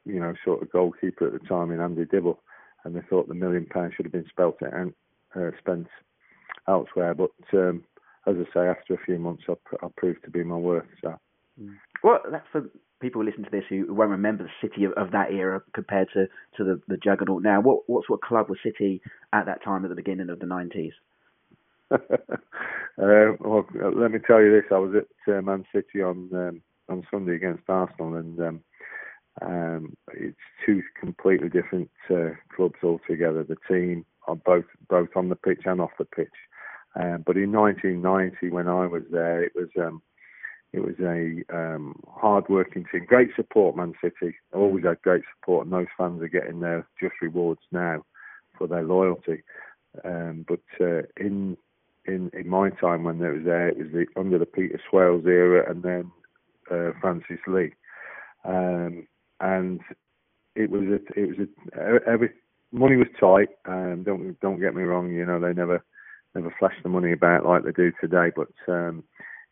[0.06, 2.40] you know, sort of goalkeeper at the time in Andy Dibble,
[2.84, 4.94] and they thought the million pound should have been spelt and
[5.36, 5.88] uh, spent
[6.68, 7.16] elsewhere.
[7.16, 7.84] But um,
[8.28, 9.54] as I say, after a few months, I,
[9.84, 10.86] I proved to be my worth.
[11.02, 11.18] So.
[12.04, 12.70] Well, that's for
[13.02, 16.10] people who listen to this who won't remember the City of, of that era compared
[16.14, 17.62] to, to the, the juggernaut now.
[17.62, 19.02] What what sort of club was City
[19.34, 20.94] at that time at the beginning of the nineties?
[21.92, 21.98] uh,
[22.98, 27.08] well, let me tell you this: I was at uh, Man City on um, on
[27.12, 28.64] Sunday against Arsenal, and um,
[29.42, 33.44] um, it's two completely different uh, clubs altogether.
[33.44, 36.28] The team are both both on the pitch and off the pitch.
[37.00, 40.02] Um, but in 1990, when I was there, it was um,
[40.72, 43.06] it was a um, hard-working team.
[43.08, 44.36] Great support, Man City.
[44.54, 48.04] Always had great support, and those fans are getting their just rewards now
[48.58, 49.44] for their loyalty.
[50.04, 51.58] Um, but uh, in
[52.06, 55.26] in in my time when I was there, it was the, under the Peter Swales
[55.26, 56.12] era, and then
[56.70, 57.74] uh, Francis Lee,
[58.46, 59.08] um,
[59.40, 59.82] and
[60.56, 62.30] it was a, it was a, every
[62.72, 63.50] money was tight.
[63.66, 65.84] Um, don't don't get me wrong, you know they never
[66.36, 69.04] never flashed the money about like they do today, but um,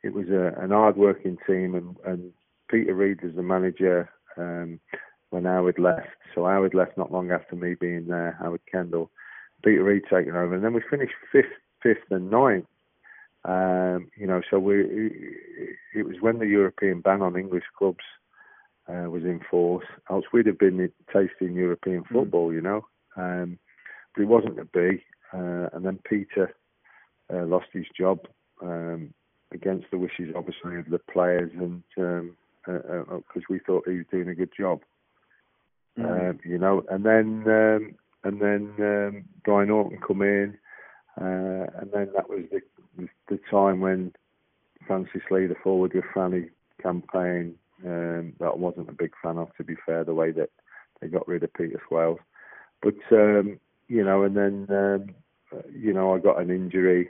[0.08, 2.32] it was a, an hard-working team, and, and
[2.70, 4.80] Peter Reid was the manager um,
[5.32, 6.08] when Howard left.
[6.34, 8.38] So Howard left not long after me being there.
[8.40, 9.12] Howard Kendall,
[9.66, 11.46] Peter Reid taking over, and then we finished fifth,
[11.84, 12.66] fifth and ninth.
[13.44, 14.76] Um, you know, so we
[15.94, 18.04] it was when the European ban on English clubs
[18.88, 19.86] uh, was in force.
[20.10, 22.16] Else we'd have been tasting European hmm.
[22.16, 22.56] football, mm.
[22.56, 22.86] you know.
[23.18, 23.60] Um,
[24.16, 25.04] but it wasn't to be.
[25.34, 26.56] Uh, and then Peter
[27.34, 28.20] uh, lost his job.
[28.62, 29.14] Um,
[29.54, 32.38] against the wishes, obviously, of the players, and because um,
[32.68, 34.82] uh, uh, we thought he was doing a good job.
[35.98, 36.30] Mm.
[36.30, 40.58] Um, you know, and then um, and then um, Brian Horton come in,
[41.20, 44.14] uh, and then that was the, the, time when
[44.86, 46.50] Francis Lee, the forward with Franny
[46.82, 50.50] campaign, um, that I wasn't a big fan of, to be fair, the way that
[51.00, 52.20] they got rid of Peter Swales.
[52.82, 55.16] But um, you know, and then um,
[55.52, 57.10] uh, you know, I got an injury,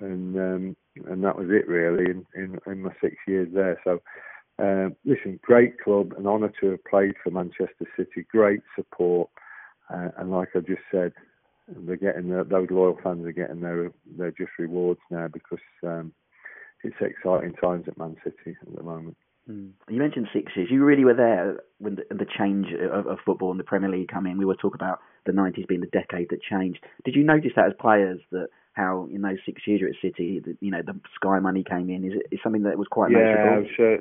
[0.00, 0.76] and um,
[1.06, 3.80] and that was it really in, in, in my six years there.
[3.84, 4.00] So,
[4.58, 9.30] uh, listen, great club, an honour to have played for Manchester City, great support,
[9.92, 11.12] uh, and like I just said,
[11.68, 16.12] they're getting those loyal fans are getting their their just rewards now because um,
[16.82, 19.16] it's exciting times at Man City at the moment.
[19.50, 19.70] Mm.
[19.88, 20.68] You mentioned six years.
[20.70, 24.08] You really were there when the, the change of, of, football and the Premier League
[24.08, 24.36] come in.
[24.36, 26.80] We were talking about the 90s being the decade that changed.
[27.04, 28.48] Did you notice that as players that
[28.78, 32.04] how in those six years at City, the, you know, the Sky money came in?
[32.04, 33.98] Is it is something that was quite yeah, sure,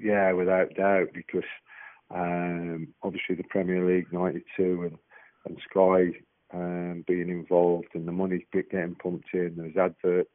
[0.00, 1.48] yeah, without doubt, because
[2.10, 4.98] um, obviously the Premier League '92 and
[5.44, 6.18] and Sky
[6.54, 9.54] um, being involved and the money getting pumped in.
[9.56, 10.30] There's adverts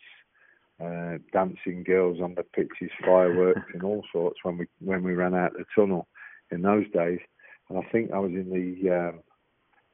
[0.83, 5.33] uh, dancing girls on the pitches, fireworks, and all sorts when we when we ran
[5.33, 6.07] out the tunnel
[6.51, 7.19] in those days.
[7.69, 9.19] And I think I was in the, um,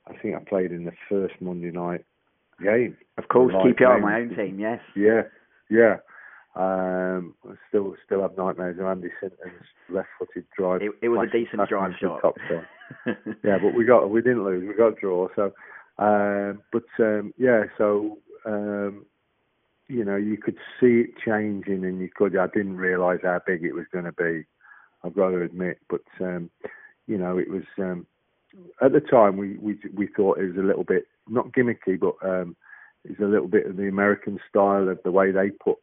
[0.08, 2.06] I think I played in the first Monday night
[2.62, 2.98] game.
[3.18, 4.60] Of course, keep you on my own team.
[4.60, 4.80] Yes.
[4.96, 5.24] Yeah,
[5.70, 5.98] yeah.
[6.56, 7.34] Um,
[7.68, 10.82] still still have nightmares of Andy Sinton's left-footed drive.
[10.84, 12.22] It, it was a decent drive shot.
[12.22, 12.36] Top
[13.44, 14.68] yeah, but we got we didn't lose.
[14.68, 15.30] We got a draw.
[15.36, 15.54] So,
[15.98, 19.06] um, but um, yeah, so um,
[19.88, 22.38] you know, you could see it changing, and you could.
[22.38, 24.46] I didn't realise how big it was going to be.
[25.04, 26.52] I've got to admit, but um,
[27.08, 28.06] you know, it was um,
[28.82, 32.16] at the time we, we we thought it was a little bit not gimmicky, but
[32.28, 32.56] um,
[33.04, 35.78] it's a little bit of the American style of the way they put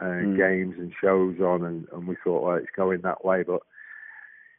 [0.00, 0.36] uh, mm.
[0.36, 3.60] games and shows on, and, and we thought, well, it's going that way, but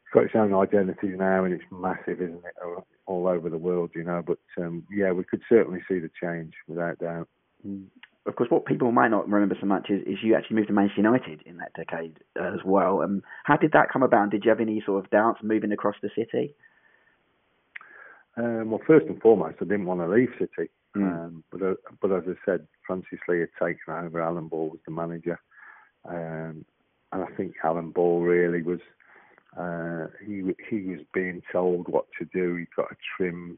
[0.03, 3.91] it's got its own identity now, and it's massive, isn't it, all over the world,
[3.93, 4.23] you know.
[4.25, 7.27] But um, yeah, we could certainly see the change without doubt.
[7.67, 7.85] Mm
[8.27, 10.73] of course, what people might not remember so much is, is you actually moved to
[10.73, 13.01] Manchester United in that decade uh, as well.
[13.01, 14.31] Um, how did that come about?
[14.31, 16.53] Did you have any sort of doubts moving across the city?
[18.37, 20.69] Um, well, first and foremost, I didn't want to leave City.
[20.95, 21.25] Mm.
[21.25, 24.21] Um, but, uh, but as I said, Francis Lee had taken over.
[24.21, 25.39] Alan Ball was the manager.
[26.05, 26.65] Um,
[27.11, 28.79] and I think Alan Ball really was
[29.57, 32.55] Uh, he he was being told what to do.
[32.55, 33.57] He got to trim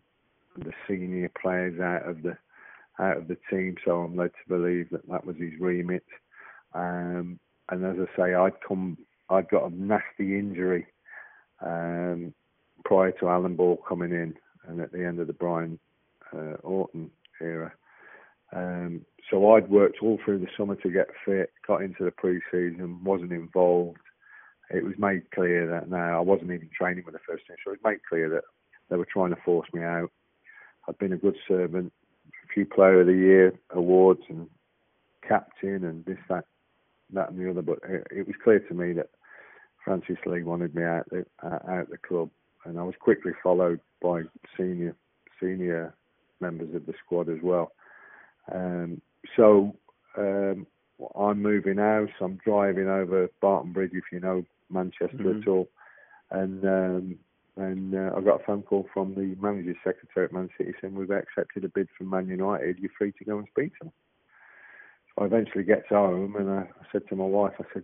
[0.55, 2.37] the senior players out of the
[2.99, 3.75] out of the team.
[3.83, 6.05] So I'm led to believe that that was his remit.
[6.73, 8.97] Um, and as I say, I'd come,
[9.29, 10.85] I'd got a nasty injury
[11.61, 12.33] um,
[12.85, 14.35] prior to Alan Ball coming in,
[14.67, 15.79] and at the end of the Brian
[16.33, 17.71] uh, Orton era.
[18.51, 23.03] Um, so I'd worked all through the summer to get fit, got into the pre-season,
[23.03, 23.99] wasn't involved.
[24.71, 27.71] It was made clear that now I wasn't even training with the first team, so
[27.71, 28.43] it was made clear that
[28.89, 30.11] they were trying to force me out.
[30.87, 31.91] I'd been a good servant,
[32.27, 34.47] a few Player of the Year awards and
[35.27, 36.45] captain and this, that,
[37.13, 37.61] that and the other.
[37.61, 39.09] But it, it was clear to me that
[39.83, 42.29] Francis Lee wanted me out the out the club,
[42.65, 44.23] and I was quickly followed by
[44.57, 44.95] senior
[45.41, 45.93] senior
[46.39, 47.71] members of the squad as well.
[48.53, 49.01] Um,
[49.35, 49.75] so
[50.17, 50.67] um,
[51.15, 52.09] I'm moving house.
[52.21, 55.41] I'm driving over Barton Bridge, if you know Manchester mm-hmm.
[55.41, 55.69] at all,
[56.31, 57.19] and um,
[57.59, 60.95] and uh, I got a phone call from the manager's secretary at Man City saying
[60.95, 62.79] we've accepted a bid from Man United.
[62.79, 63.91] You're free to go and speak to them.
[65.15, 67.83] So I eventually get to home and I, I said to my wife, I said,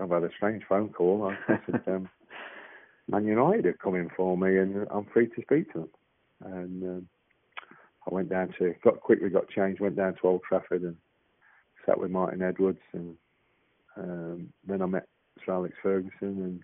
[0.00, 1.30] I've had a strange phone call.
[1.30, 2.08] I, I said, um,
[3.10, 5.88] Man United are coming for me and I'm free to speak to them.
[6.44, 7.08] And um,
[8.10, 10.96] I went down to, got quickly got changed, went down to Old Trafford and
[11.84, 13.16] sat with Martin Edwards and
[13.96, 15.08] um, then I met
[15.44, 16.62] Sir Alex Ferguson and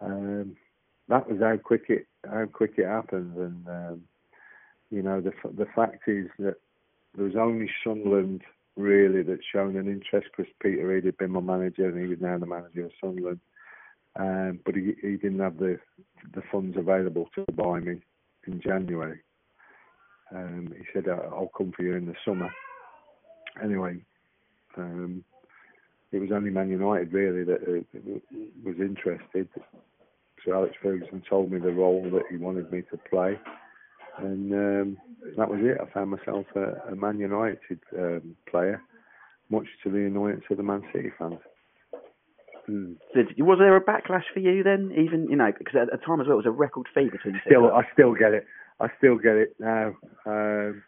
[0.00, 0.56] um,
[1.08, 3.36] that was how quick it how quick it happened.
[3.36, 4.02] And um,
[4.90, 6.56] you know, the the fact is that
[7.14, 8.42] there was only Sunderland
[8.76, 12.20] really that shown an interest because Peter Reid had been my manager and he was
[12.20, 13.40] now the manager of Sunderland.
[14.18, 15.78] Um, but he, he didn't have the
[16.34, 18.00] the funds available to buy me
[18.46, 19.20] in January.
[20.34, 22.50] Um, he said, "I'll come for you in the summer."
[23.62, 24.00] Anyway,
[24.76, 25.24] um,
[26.12, 28.18] it was only Man United really that uh,
[28.64, 29.48] was interested.
[30.44, 33.38] So Alex Ferguson told me the role that he wanted me to play,
[34.18, 34.96] and um,
[35.36, 35.78] that was it.
[35.80, 38.80] I found myself a, a Man United um, player,
[39.50, 41.38] much to the annoyance of the Man City fans.
[42.66, 42.92] Hmm.
[43.14, 44.92] Did, was there a backlash for you then?
[44.92, 47.40] Even you know, because at the time as well, it was a record fee between
[47.46, 48.46] Still, I still get it.
[48.80, 49.94] I still get it now.
[50.26, 50.82] Um,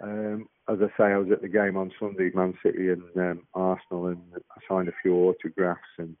[0.00, 3.42] um, as I say, I was at the game on Sunday, Man City and um,
[3.54, 6.14] Arsenal, and I signed a few autographs and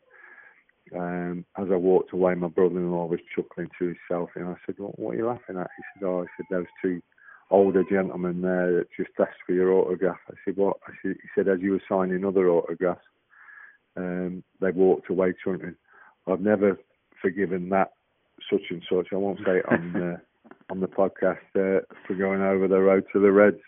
[0.94, 4.98] um, as I walked away, my brother-in-law was chuckling to himself, and I said, "What,
[4.98, 7.02] what are you laughing at?" He said, "Oh, I said those two
[7.50, 11.28] older gentlemen there that just asked for your autograph." I said, "What?" I said, "He
[11.34, 13.04] said as you were signing other autographs,
[13.96, 15.74] um, they walked away chuckling.
[16.26, 16.78] I've never
[17.20, 17.92] forgiven that
[18.50, 19.08] such and such.
[19.12, 20.16] I won't say it on uh,
[20.70, 23.60] on the podcast uh, for going over the road to the Reds.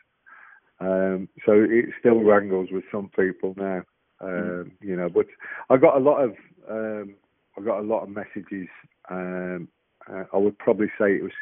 [0.80, 3.82] Um, so it still wrangles with some people now."
[4.22, 4.60] Mm.
[4.62, 5.26] Um, you know, but
[5.70, 6.34] I got a lot of
[6.68, 7.14] um,
[7.56, 8.68] I got a lot of messages.
[9.10, 9.68] Um,
[10.10, 11.32] uh, I would probably say it was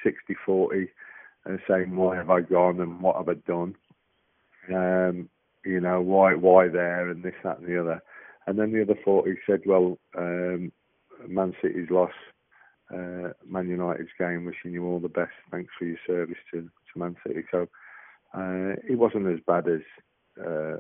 [0.49, 0.89] 60-40,
[1.47, 3.75] uh, saying why have I gone and what have I done.
[4.73, 5.29] Um,
[5.65, 8.03] you know, why why there and this that and the other.
[8.49, 10.73] And then the other 40 said, well, um,
[11.27, 12.15] Man City's lost.
[12.91, 15.33] Uh, Man United's game, wishing you all the best.
[15.51, 17.43] Thanks for your service to, to Man City.
[17.51, 17.69] So
[18.35, 19.83] uh, it wasn't as bad as
[20.43, 20.79] uh,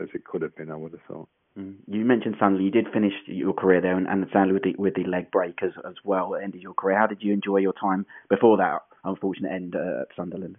[0.00, 0.70] as it could have been.
[0.70, 1.28] I would have thought.
[1.58, 1.74] Mm.
[1.88, 2.64] You mentioned Sunderland.
[2.64, 5.72] You did finish your career there, and, and with the with the leg break as
[5.84, 6.98] as well, ended your career.
[6.98, 10.58] How did you enjoy your time before that unfortunate end uh, at Sunderland?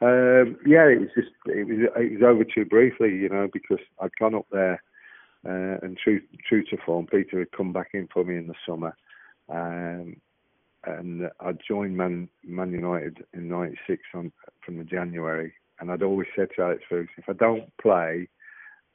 [0.00, 3.78] Um, yeah, it was just it was it was over too briefly, you know, because
[4.00, 4.82] I'd gone up there,
[5.46, 8.54] uh, and true true to form, Peter had come back in for me in the
[8.66, 8.96] summer,
[9.48, 10.16] um,
[10.84, 14.32] and I joined Man Man United in '96 on
[14.64, 18.28] from the January, and I'd always said to Alex Ferguson, if I don't play,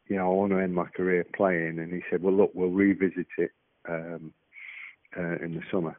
[0.08, 1.80] you know, I want to end my career playing.
[1.80, 3.52] And he said, well, look, we'll revisit it
[3.90, 4.34] um,
[5.18, 5.98] uh, in the summer.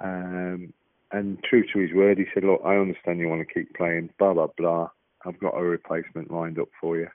[0.00, 0.72] Um,
[1.10, 4.10] and true to his word, he said, look, I understand you want to keep playing,
[4.18, 4.90] blah, blah, blah.
[5.24, 7.08] I've got a replacement lined up for you.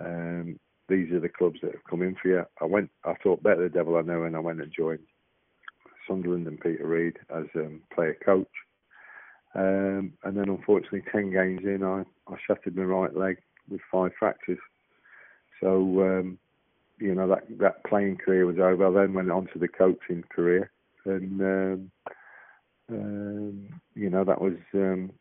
[0.00, 0.58] Um,
[0.88, 2.44] these are the clubs that have come in for you.
[2.60, 5.00] I went, I thought, better the devil I know, and I went and joined
[6.08, 8.48] Sunderland and Peter Reid as um, player coach.
[9.54, 14.12] Um, and then, unfortunately, 10 games in, I, I shattered my right leg with five
[14.18, 14.58] fractures.
[15.60, 15.68] So,
[16.02, 16.38] um,
[16.98, 18.86] you know, that, that playing career was over.
[18.86, 20.70] I then went on to the coaching career.
[21.04, 21.90] And,
[22.90, 25.12] um, um, you know, that was um,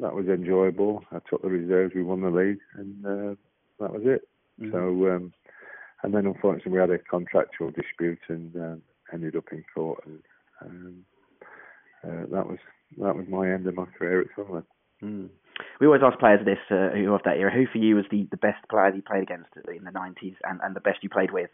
[0.00, 1.04] that was enjoyable.
[1.10, 3.34] I took the reserves, we won the league, and uh,
[3.80, 4.28] that was it.
[4.60, 4.72] Mm-hmm.
[4.72, 5.32] So, um,
[6.02, 8.76] and then unfortunately we had a contractual dispute and uh,
[9.12, 10.22] ended up in court, and
[10.60, 11.04] um,
[12.04, 12.58] uh, that was
[12.98, 14.66] that was my end of my career at Sunderland.
[15.02, 15.28] Mm.
[15.80, 18.26] We always ask players this uh, who of that era, who for you was the,
[18.30, 21.30] the best player you played against in the 90s and, and the best you played
[21.30, 21.50] with?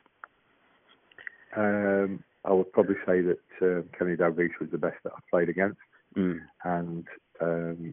[1.56, 5.48] Um, I would probably say that um, Kenny Dalglish was the best that I played
[5.48, 5.78] against,
[6.16, 6.40] mm.
[6.64, 7.06] and
[7.40, 7.92] um,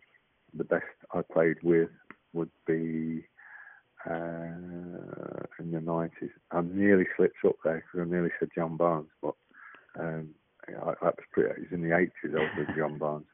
[0.56, 1.90] the best I played with
[2.34, 3.24] would be
[4.10, 4.54] uh,
[5.60, 6.30] in the nineties.
[6.52, 9.36] I nearly slipped up there because I nearly said John Barnes, but
[10.00, 10.30] um,
[10.70, 11.50] I, I was pretty.
[11.50, 12.36] It was in the eighties.
[12.36, 13.26] I was with John Barnes.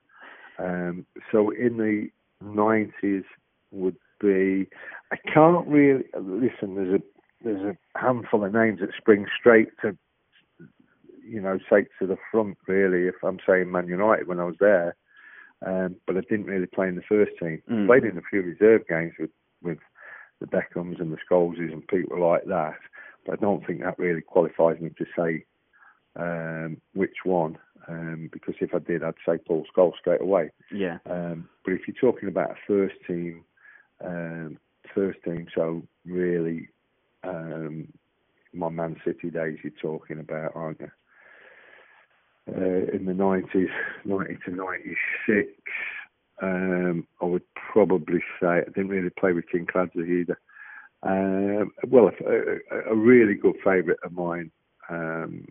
[0.59, 2.09] Um, so in the
[2.41, 3.23] nineties
[3.71, 4.67] would be.
[5.11, 6.75] I can't really listen.
[6.75, 7.03] There's a
[7.43, 9.97] there's a handful of names that spring straight to
[11.31, 12.57] you know straight to the front.
[12.67, 14.95] Really, if I'm saying Man United when I was there,
[15.65, 17.61] um, but I didn't really play in the first team.
[17.69, 17.87] Mm.
[17.87, 19.79] Played in a few reserve games with with
[20.39, 22.77] the Beckhams and the Scholeses and people like that.
[23.25, 25.45] But I don't think that really qualifies me to say
[26.15, 27.57] um, which one.
[27.87, 30.51] Um, because if I did, I'd say Paul Scholes straight away.
[30.71, 30.97] Yeah.
[31.09, 33.43] Um, but if you're talking about a first team,
[34.03, 34.57] um,
[34.93, 36.69] first team, so really
[37.23, 37.87] um,
[38.53, 40.91] my Man City days you're talking about, aren't you?
[42.53, 43.69] Uh, in the 90s,
[44.03, 45.47] 90 to 96,
[46.41, 50.37] um, I would probably say I didn't really play with Kinkladze either.
[51.03, 54.51] Um, well, a, a, really good favourite of mine,
[54.89, 55.47] um,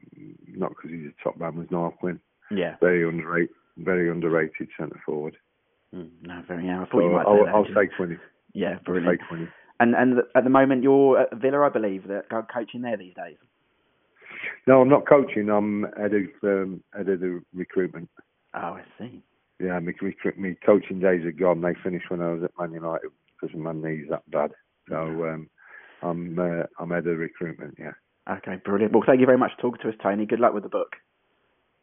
[0.46, 2.20] not because he's a top man, was Niall Quinn.
[2.50, 2.76] Yeah.
[2.80, 5.36] Very underrated, very underrated centre forward.
[5.94, 6.66] Mm, no, very.
[6.66, 7.54] Yeah, I thought so you might I'll, that.
[7.54, 8.16] I'll say Quinny.
[8.52, 9.20] Yeah, I'll brilliant.
[9.20, 9.48] say Quinny.
[9.80, 13.38] And and at the moment you're at Villa, I believe, that coaching there these days.
[14.66, 15.48] No, I'm not coaching.
[15.48, 18.08] I'm head of um, head of the recruitment.
[18.54, 19.22] Oh, I see.
[19.58, 19.92] Yeah, my,
[20.36, 21.60] my coaching days are gone.
[21.60, 24.52] They finished when I was at Man United because my knees that bad.
[24.88, 25.50] So um,
[26.02, 27.76] I'm uh, I'm head of recruitment.
[27.78, 27.92] Yeah.
[28.28, 28.92] Okay, brilliant.
[28.92, 30.26] Well, thank you very much for talking to us, Tony.
[30.26, 30.96] Good luck with the book.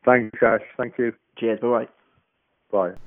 [0.06, 0.62] Thanks, Ash.
[0.78, 1.14] Thank you.
[1.38, 1.60] Cheers.
[1.60, 1.86] Bye.
[1.86, 1.88] Bye.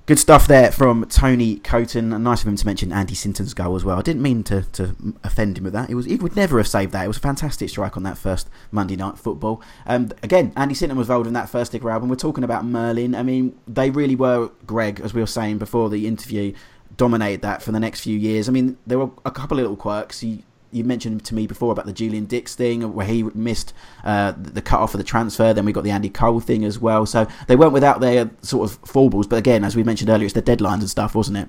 [0.07, 2.23] Good stuff there from Tony Coton.
[2.23, 3.99] Nice of him to mention Andy Sinton's goal as well.
[3.99, 5.91] I didn't mean to, to offend him with that.
[5.91, 7.05] It was he would never have saved that.
[7.05, 9.61] It was a fantastic strike on that first Monday night football.
[9.85, 12.09] Um, again, Andy Sinton was involved in that first sticker album.
[12.09, 13.15] We're talking about Merlin.
[13.15, 16.55] I mean, they really were Greg, as we were saying before the interview,
[16.97, 18.49] dominated that for the next few years.
[18.49, 20.21] I mean, there were a couple of little quirks.
[20.21, 23.73] He, you mentioned to me before about the Julian Dicks thing, where he missed
[24.05, 25.53] uh, the cut off of the transfer.
[25.53, 27.07] Then we got the Andy Cole thing as well.
[27.07, 29.27] So they weren't without their sort of foibles.
[29.27, 31.49] But again, as we mentioned earlier, it's the deadlines and stuff, wasn't it?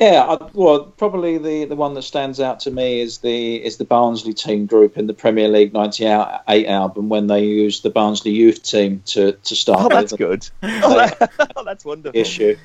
[0.00, 3.76] Yeah, I, well, probably the, the one that stands out to me is the is
[3.76, 8.32] the Barnsley team group in the Premier League '98 album when they used the Barnsley
[8.32, 9.82] youth team to, to start.
[9.82, 10.48] Oh, that's good.
[10.62, 12.18] Oh, that, oh, that's wonderful.
[12.20, 12.56] Issue.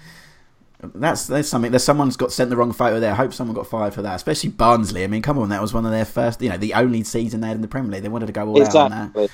[0.79, 1.71] That's there's something.
[1.71, 3.11] There's someone's got sent the wrong photo there.
[3.11, 5.03] I hope someone got fired for that, especially Barnsley.
[5.03, 7.41] I mean, come on, that was one of their first, you know, the only season
[7.41, 8.03] they had in the Premier League.
[8.03, 8.79] They wanted to go all exactly.
[8.79, 9.31] out on that.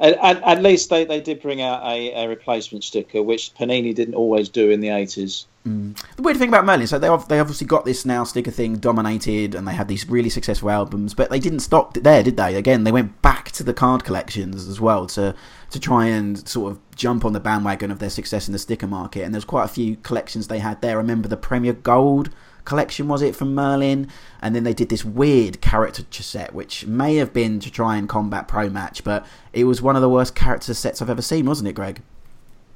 [0.00, 3.94] At, at, at, least they, they did bring out a, a, replacement sticker, which Panini
[3.94, 5.46] didn't always do in the 80s.
[5.66, 5.96] Mm.
[6.16, 9.54] The weird thing about Merlin, so they they obviously got this now sticker thing dominated,
[9.54, 12.56] and they had these really successful albums, but they didn't stop there, did they?
[12.56, 15.34] Again, they went back to the card collections as well to
[15.70, 18.86] to try and sort of jump on the bandwagon of their success in the sticker
[18.86, 19.22] market.
[19.22, 20.92] And there's quite a few collections they had there.
[20.92, 22.30] I remember the Premier Gold
[22.64, 24.08] collection was it from Merlin,
[24.40, 28.08] and then they did this weird character set, which may have been to try and
[28.08, 31.46] combat Pro Match, but it was one of the worst character sets I've ever seen,
[31.46, 32.00] wasn't it, Greg?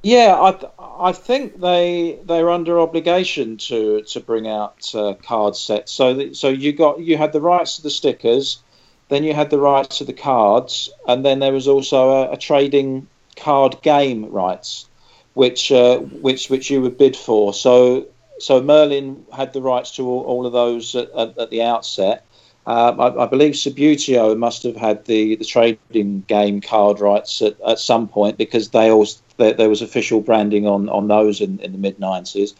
[0.02, 5.92] Yeah, I I think they they're under obligation to to bring out uh, card sets.
[5.92, 8.60] So so you got you had the rights to the stickers,
[9.08, 12.36] then you had the rights to the cards, and then there was also a, a
[12.36, 14.88] trading card game rights,
[15.34, 17.52] which uh, which which you would bid for.
[17.52, 18.06] So
[18.38, 22.24] so Merlin had the rights to all, all of those at, at, at the outset.
[22.66, 27.58] Um, I, I, believe Subbuteo must have had the, the trading game card rights at,
[27.62, 31.58] at some point because they always there, there was official branding on, on those in,
[31.60, 32.54] in the mid nineties.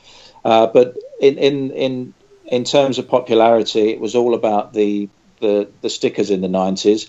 [0.45, 2.15] Uh, but in, in in
[2.47, 5.09] in terms of popularity, it was all about the
[5.41, 7.09] the, the stickers in the nineties,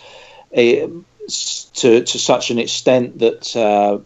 [0.53, 3.99] to to such an extent that uh,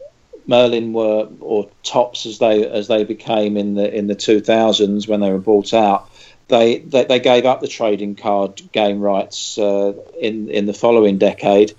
[0.48, 5.08] Merlin were or Topps as they as they became in the in the two thousands
[5.08, 6.10] when they were bought out
[6.48, 11.18] they, they, they gave up the trading card game rights uh, in in the following
[11.18, 11.74] decade.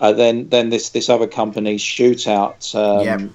[0.00, 2.74] Uh, then then this this other company Shootout.
[2.74, 3.34] Um.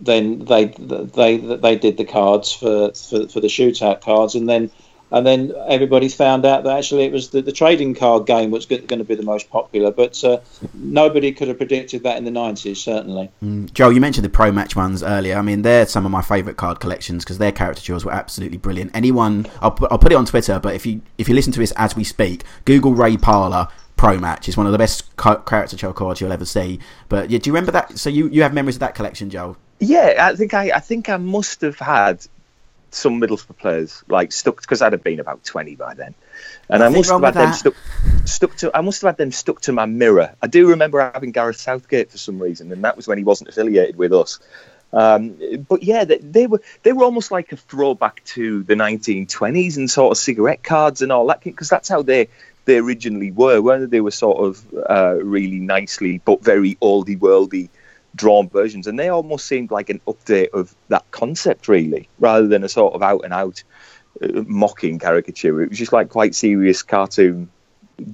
[0.00, 4.70] Then they they they did the cards for, for, for the shootout cards, and then
[5.10, 8.66] and then everybody found out that actually it was the, the trading card game was
[8.66, 9.90] going to be the most popular.
[9.90, 10.40] But uh,
[10.74, 13.30] nobody could have predicted that in the nineties, certainly.
[13.42, 13.72] Mm.
[13.72, 15.36] Joe, you mentioned the pro match ones earlier.
[15.36, 18.90] I mean, they're some of my favourite card collections because their caricatures were absolutely brilliant.
[18.94, 21.60] Anyone, I'll put, I'll put it on Twitter, but if you if you listen to
[21.60, 24.48] this as we speak, Google Ray Parlour pro match.
[24.48, 26.78] It's one of the best caricature cards you'll ever see.
[27.08, 27.98] But yeah, do you remember that?
[27.98, 29.56] So you, you have memories of that collection, Joe?
[29.80, 32.26] Yeah, I think I I think I must have had
[32.90, 36.14] some Middlesbrough players like stuck because I'd have been about twenty by then,
[36.68, 37.74] and I must have had them stuck,
[38.24, 38.76] stuck to.
[38.76, 40.34] I must have had them stuck to my mirror.
[40.42, 43.50] I do remember having Gareth Southgate for some reason, and that was when he wasn't
[43.50, 44.40] affiliated with us.
[44.92, 49.76] Um, but yeah, they, they, were they were almost like a throwback to the 1920s
[49.76, 52.28] and sort of cigarette cards and all that because that's how they
[52.64, 53.60] they originally were.
[53.60, 57.68] Whether they were sort of uh, really nicely but very oldie worldy
[58.14, 62.64] drawn versions, and they almost seemed like an update of that concept, really, rather than
[62.64, 63.62] a sort of out and out
[64.22, 65.62] uh, mocking caricature.
[65.62, 67.50] It was just like quite serious cartoon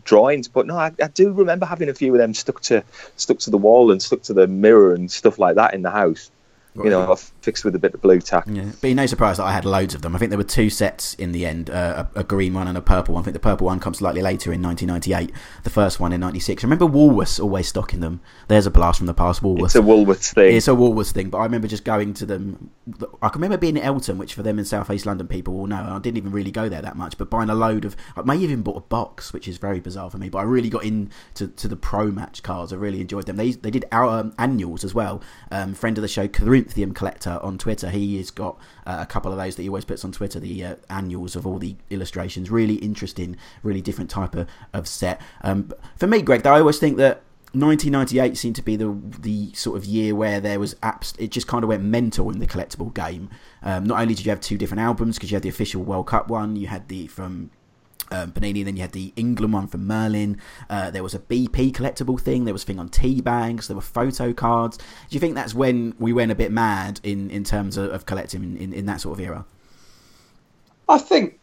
[0.04, 0.48] drawings.
[0.48, 2.82] But no, I, I, do remember having a few of them stuck to
[3.16, 5.90] stuck to the wall and stuck to the mirror and stuff like that in the
[5.90, 6.30] house
[6.76, 8.44] you know, I fixed with a bit of Blu Tack.
[8.48, 10.16] Yeah, be no surprise that I had loads of them.
[10.16, 12.76] I think there were two sets in the end, uh, a, a, green one and
[12.76, 13.22] a purple one.
[13.22, 15.34] I think the purple one comes slightly later in 1998.
[15.62, 16.64] The first one in '96.
[16.64, 18.20] I remember Woolworths always stocking them.
[18.48, 19.42] There's a blast from the past.
[19.42, 19.66] Woolworths.
[19.66, 20.56] It's a Woolworths thing.
[20.56, 21.30] It's a Woolworths thing.
[21.30, 22.70] But I remember just going to them.
[23.22, 25.68] I can remember being in Eltham, which for them in South East London people will
[25.68, 25.76] know.
[25.76, 27.94] I didn't even really go there that much, but buying a load of.
[28.16, 30.28] I may have even bought a box, which is very bizarre for me.
[30.28, 32.72] But I really got into to the pro match cards.
[32.72, 33.36] I really enjoyed them.
[33.36, 35.22] They they did our um, annuals as well.
[35.52, 36.26] Um, friend of the show,
[36.64, 37.90] Corinthian Collector on Twitter.
[37.90, 40.64] He has got uh, a couple of those that he always puts on Twitter, the
[40.64, 42.50] uh, annuals of all the illustrations.
[42.50, 45.20] Really interesting, really different type of, of set.
[45.42, 49.52] Um, for me, Greg, though, I always think that 1998 seemed to be the the
[49.52, 51.14] sort of year where there was apps.
[51.20, 53.30] It just kind of went mental in the collectible game.
[53.62, 56.08] Um, not only did you have two different albums because you had the official World
[56.08, 57.50] Cup one, you had the from
[58.10, 58.64] um, Panini.
[58.64, 60.40] Then you had the England one from Merlin.
[60.68, 62.44] Uh, there was a BP collectible thing.
[62.44, 63.68] There was a thing on tea bags.
[63.68, 64.76] There were photo cards.
[64.78, 68.06] Do you think that's when we went a bit mad in, in terms of, of
[68.06, 69.44] collecting in, in, that sort of era?
[70.88, 71.38] I think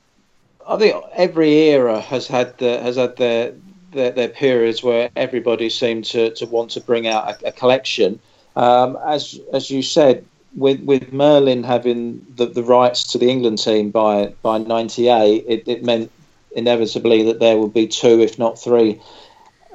[0.67, 3.53] I think every era has had the, has had their,
[3.91, 8.19] their, their periods where everybody seemed to, to want to bring out a, a collection.
[8.55, 13.59] Um, as as you said, with with Merlin having the, the rights to the England
[13.59, 16.11] team by by '98, it, it meant
[16.55, 18.99] inevitably that there would be two, if not three,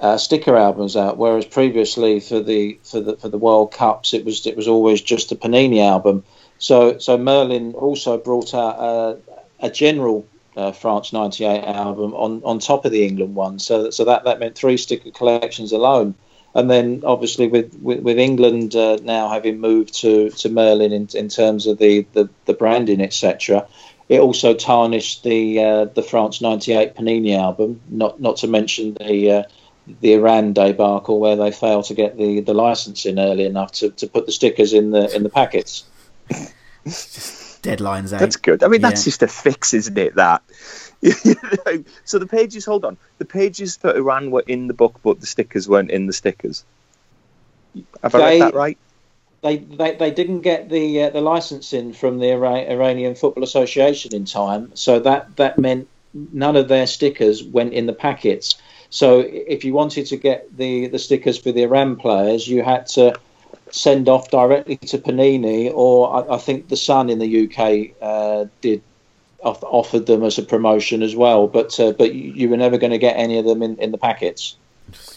[0.01, 1.17] uh, sticker albums out.
[1.17, 5.01] Whereas previously for the for the for the World Cups, it was it was always
[5.01, 6.25] just a Panini album.
[6.59, 9.19] So so Merlin also brought out a,
[9.61, 13.59] a general uh, France '98 album on, on top of the England one.
[13.59, 16.15] So so that that meant three sticker collections alone.
[16.55, 21.09] And then obviously with with, with England uh, now having moved to, to Merlin in,
[21.15, 23.67] in terms of the, the, the branding etc
[24.09, 27.81] it also tarnished the uh, the France '98 Panini album.
[27.89, 29.43] Not not to mention the uh,
[30.01, 34.07] the Iran debacle where they failed to get the, the licensing early enough to, to
[34.07, 35.85] put the stickers in the in the packets.
[37.67, 38.13] Deadlines.
[38.13, 38.19] Eh?
[38.19, 38.63] That's good.
[38.63, 38.91] I mean, yeah.
[38.91, 40.15] that's just a fix, isn't it?
[40.15, 40.43] That.
[42.05, 42.65] so the pages.
[42.65, 42.97] Hold on.
[43.19, 46.65] The pages for Iran were in the book, but the stickers weren't in the stickers.
[48.03, 48.79] Have I read that right?
[49.47, 54.25] They, they, they didn't get the uh, the licensing from the Iranian Football Association in
[54.25, 55.89] time, so that that meant
[56.33, 58.57] none of their stickers went in the packets.
[58.91, 62.87] So if you wanted to get the, the stickers for the Iran players, you had
[62.89, 63.15] to
[63.71, 68.47] send off directly to Panini, or I, I think the Sun in the UK uh,
[68.61, 68.83] did
[69.41, 71.47] offered them as a promotion as well.
[71.47, 73.99] But uh, but you were never going to get any of them in, in the
[73.99, 74.57] packets.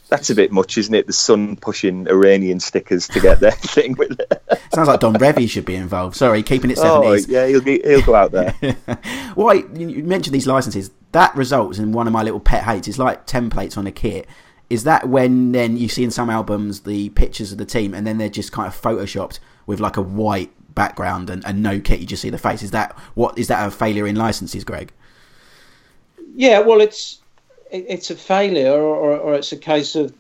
[0.10, 1.06] That's a bit much, isn't it?
[1.06, 4.42] The Sun pushing Iranian stickers to get their thing with it.
[4.74, 6.16] Sounds like Don Revie should be involved.
[6.16, 7.30] Sorry, keeping it oh, seventies.
[7.30, 8.52] Oh, yeah, he'll be, he'll go out there.
[9.36, 10.90] Why you mentioned these licenses?
[11.12, 12.88] That results in one of my little pet hates.
[12.88, 14.28] It's like templates on a kit.
[14.70, 18.06] Is that when then you see in some albums the pictures of the team and
[18.06, 22.00] then they're just kind of photoshopped with like a white background and, and no kit?
[22.00, 22.64] You just see the face.
[22.64, 23.38] Is that what?
[23.38, 24.92] Is that a failure in licenses, Greg?
[26.36, 27.20] Yeah, well, it's
[27.72, 30.14] it's a failure, or, or, it's a case of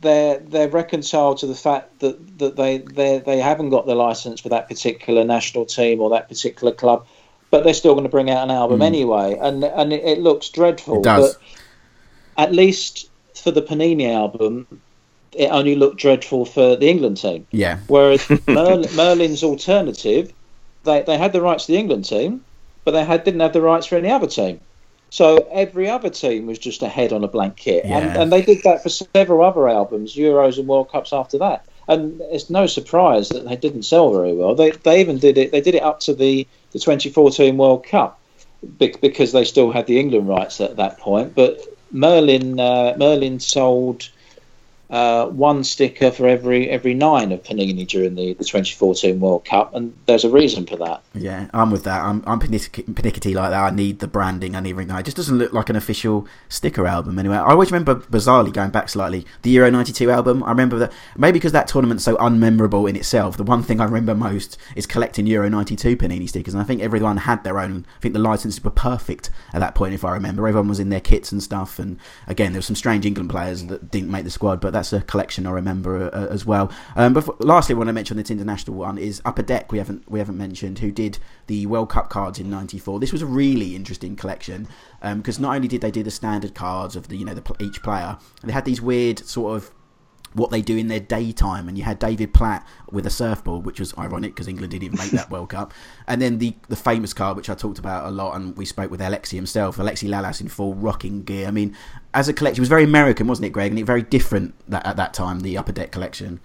[0.00, 4.40] they're they're reconciled to the fact that, that they they they haven't got the license
[4.40, 7.06] for that particular national team or that particular club,
[7.50, 8.86] but they're still going to bring out an album mm.
[8.86, 10.98] anyway, and and it, it, looks dreadful.
[10.98, 11.34] It does.
[11.34, 14.80] But at least for the Panini album,
[15.32, 17.46] it only looked dreadful for the England team.
[17.50, 17.78] Yeah.
[17.88, 20.32] Whereas Merlin, Merlin's alternative,
[20.84, 22.44] they they had the rights to the England team,
[22.84, 24.60] but they had didn't have the rights for any other team.
[25.10, 27.98] So every other team was just a head on a blank kit, yeah.
[27.98, 31.64] and, and they did that for several other albums, Euros and World Cups after that.
[31.86, 34.54] And it's no surprise that they didn't sell very well.
[34.54, 35.52] They they even did it.
[35.52, 38.20] They did it up to the the 2014 World Cup
[38.78, 41.34] because they still had the England rights at that point.
[41.34, 44.10] But Merlin uh, Merlin sold
[44.90, 49.74] uh, one sticker for every every nine of Panini during the, the 2014 World Cup,
[49.74, 51.02] and there's a reason for that.
[51.14, 52.02] Yeah, I'm with that.
[52.02, 53.62] I'm I'm panicky like that.
[53.62, 54.56] I need the branding.
[54.56, 54.96] I need everything.
[54.96, 57.36] It just doesn't look like an official sticker album anyway.
[57.36, 60.42] I always remember bizarrely going back slightly the Euro '92 album.
[60.42, 63.36] I remember that maybe because that tournament's so unmemorable in itself.
[63.36, 66.80] The one thing I remember most is collecting Euro '92 Panini stickers, and I think
[66.80, 67.84] everyone had their own.
[67.98, 70.48] I think the licenses were perfect at that point, if I remember.
[70.48, 73.66] Everyone was in their kits and stuff, and again, there were some strange England players
[73.66, 76.70] that didn't make the squad, but that's a collection I remember uh, as well.
[76.94, 79.72] Um, but lastly, I want to mention this international one is Upper Deck.
[79.72, 81.18] We haven't we haven't mentioned who did
[81.48, 83.00] the World Cup cards in '94.
[83.00, 84.68] This was a really interesting collection
[85.00, 87.56] because um, not only did they do the standard cards of the you know the,
[87.58, 89.70] each player, they had these weird sort of
[90.34, 91.68] what they do in their daytime.
[91.68, 94.98] And you had David Platt with a surfboard, which was ironic because England didn't even
[94.98, 95.72] make that World Cup.
[96.06, 98.90] And then the the famous card, which I talked about a lot, and we spoke
[98.90, 101.46] with Alexi himself, Alexi Lalas in full rocking gear.
[101.46, 101.76] I mean,
[102.14, 103.70] as a collection, it was very American, wasn't it, Greg?
[103.70, 106.40] And it very different that, at that time, the Upper Deck collection.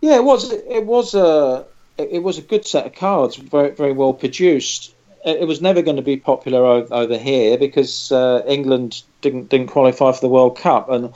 [0.00, 0.52] Yeah, it was.
[0.52, 1.66] It was a
[1.98, 4.94] it was a good set of cards, very very well produced.
[5.24, 10.12] It was never going to be popular over, here because uh, England didn't didn't qualify
[10.12, 11.12] for the World Cup, and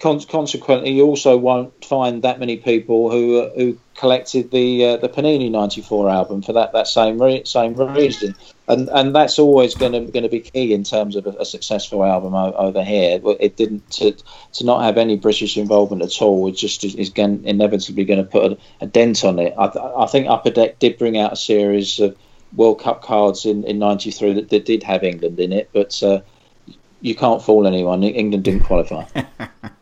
[0.00, 4.96] con- consequently, you also won't find that many people who uh, who collected the uh,
[4.96, 8.34] the Panini '94 album for that that same re- same reason,
[8.66, 11.44] and and that's always going to going to be key in terms of a, a
[11.44, 13.20] successful album o- over here.
[13.38, 14.16] It didn't to
[14.54, 16.48] to not have any British involvement at all.
[16.48, 19.54] It just is, is going, inevitably going to put a, a, dent on it.
[19.56, 22.16] I, I think Upper Deck did bring out a series of
[22.56, 26.20] World Cup cards in in '93 that, that, did have England in it, but uh,
[27.02, 28.02] you can't fool anyone.
[28.02, 29.04] England didn't qualify.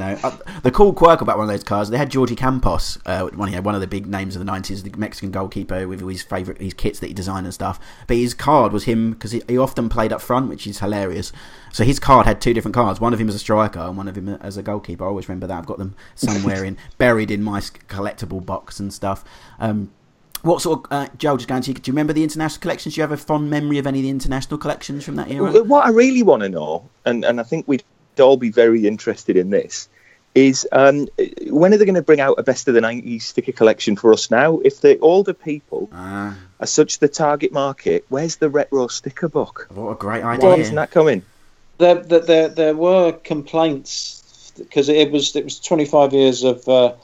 [0.00, 0.18] Know.
[0.24, 3.52] Uh, the cool quirk about one of those cars, they had Jorge Campos, uh, one,
[3.62, 6.74] one of the big names of the 90s, the Mexican goalkeeper with his favourite his
[6.74, 7.78] kits that he designed and stuff.
[8.06, 11.32] But his card was him because he, he, often played up front, which is hilarious.
[11.72, 13.00] So his card had two different cards.
[13.00, 15.04] One of him as a striker and one of him as a goalkeeper.
[15.04, 15.58] I always remember that.
[15.58, 19.24] I've got them somewhere in buried in my collectible box and stuff.
[19.58, 19.90] Um,
[20.42, 22.94] what sort of, uh, Joe, just going to you, do you remember the international collections?
[22.94, 25.62] Do you have a fond memory of any of the international collections from that era?
[25.62, 27.84] What I really want to know, and, and I think we'd
[28.18, 29.88] all be very interested in this,
[30.34, 31.08] is um,
[31.48, 34.12] when are they going to bring out a best of the 90s sticker collection for
[34.12, 34.60] us now?
[34.60, 39.66] If the older people uh, are such the target market, where's the retro sticker book?
[39.70, 40.48] What a great idea.
[40.48, 41.22] Why isn't that coming?
[41.78, 46.94] There, there, there, there were complaints because it was it was 25 years of uh,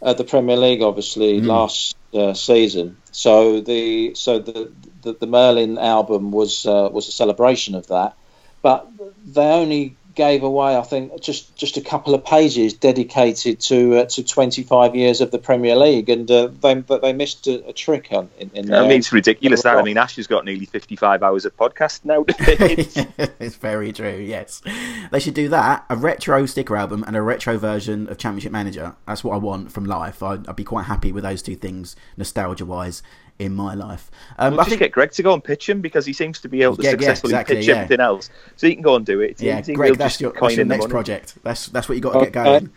[0.00, 1.46] uh, the Premier League, obviously, mm.
[1.46, 2.96] last uh, season.
[3.10, 4.72] So the so the,
[5.02, 8.14] the, the Merlin album was uh, was a celebration of that,
[8.62, 8.88] but
[9.26, 14.04] they only gave away, I think, just just a couple of pages dedicated to uh,
[14.06, 18.08] to 25 years of the Premier League, and uh, they they missed a, a trick
[18.10, 19.62] on in, in I mean, it's ridiculous.
[19.62, 22.24] That I mean, Ash has got nearly 55 hours of podcast now.
[22.28, 24.16] it's very true.
[24.16, 24.62] Yes,
[25.10, 25.84] they should do that.
[25.90, 28.96] A retro sticker album and a retro version of Championship Manager.
[29.06, 30.22] That's what I want from life.
[30.22, 33.02] I'd, I'd be quite happy with those two things, nostalgia wise
[33.38, 34.10] in my life.
[34.38, 36.40] Um, we'll I just think, get Greg to go and pitch him because he seems
[36.40, 37.74] to be able to yeah, successfully yeah, exactly, pitch yeah.
[37.74, 38.30] everything else.
[38.56, 39.40] So he can go and do it.
[39.40, 41.34] Yeah, Greg, that's your, that's your next project.
[41.42, 42.30] That's that's what you got to okay.
[42.30, 42.72] get going.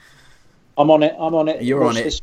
[0.78, 1.16] I'm on it.
[1.18, 1.62] I'm on it.
[1.62, 2.22] You're Watch on it.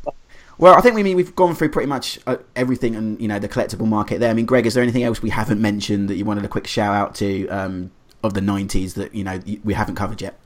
[0.57, 3.39] Well, I think we mean we've gone through pretty much uh, everything and you know
[3.39, 4.29] the collectible market there.
[4.29, 6.65] I mean, Greg, is there anything else we haven't mentioned that you wanted a quick
[6.67, 7.91] shout out to um,
[8.23, 10.39] of the '90s that you know we haven't covered yet?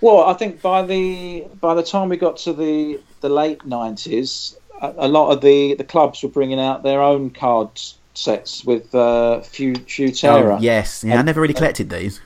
[0.00, 4.56] Well, I think by the by the time we got to the the late '90s,
[4.80, 7.68] a, lot of the, the clubs were bringing out their own card
[8.14, 10.56] sets with uh, Futera.
[10.56, 12.20] Oh, yes, yeah, and, I never really collected these.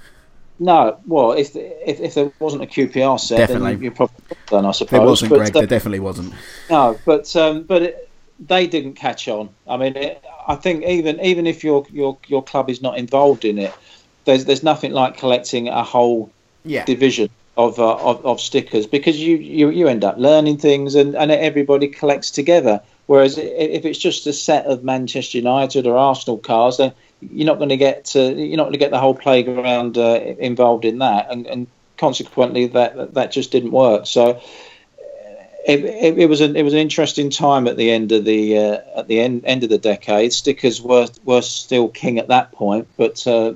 [0.59, 3.75] No, well, if if, if there wasn't a QPR set, definitely.
[3.75, 4.99] then you, probably done, I suppose.
[4.99, 5.57] There wasn't, but, Greg.
[5.57, 6.35] Uh, there definitely wasn't.
[6.71, 9.49] No, but um, but it, they didn't catch on.
[9.67, 13.45] I mean, it, I think even even if your your your club is not involved
[13.45, 13.75] in it,
[14.25, 16.31] there's there's nothing like collecting a whole
[16.65, 16.85] yeah.
[16.85, 21.15] division of, uh, of, of stickers because you, you you end up learning things and,
[21.15, 22.81] and everybody collects together.
[23.07, 27.59] Whereas if it's just a set of Manchester United or Arsenal cars, then you're not
[27.59, 31.31] going to get you're not going to get the whole playground uh, involved in that,
[31.31, 31.67] and, and
[31.99, 34.07] consequently that that just didn't work.
[34.07, 34.41] So.
[35.65, 38.59] It, it, it, was an it was an interesting time at the end of the
[38.59, 40.33] uh, at the end end of the decade.
[40.33, 43.53] Stickers were were still king at that point, but uh,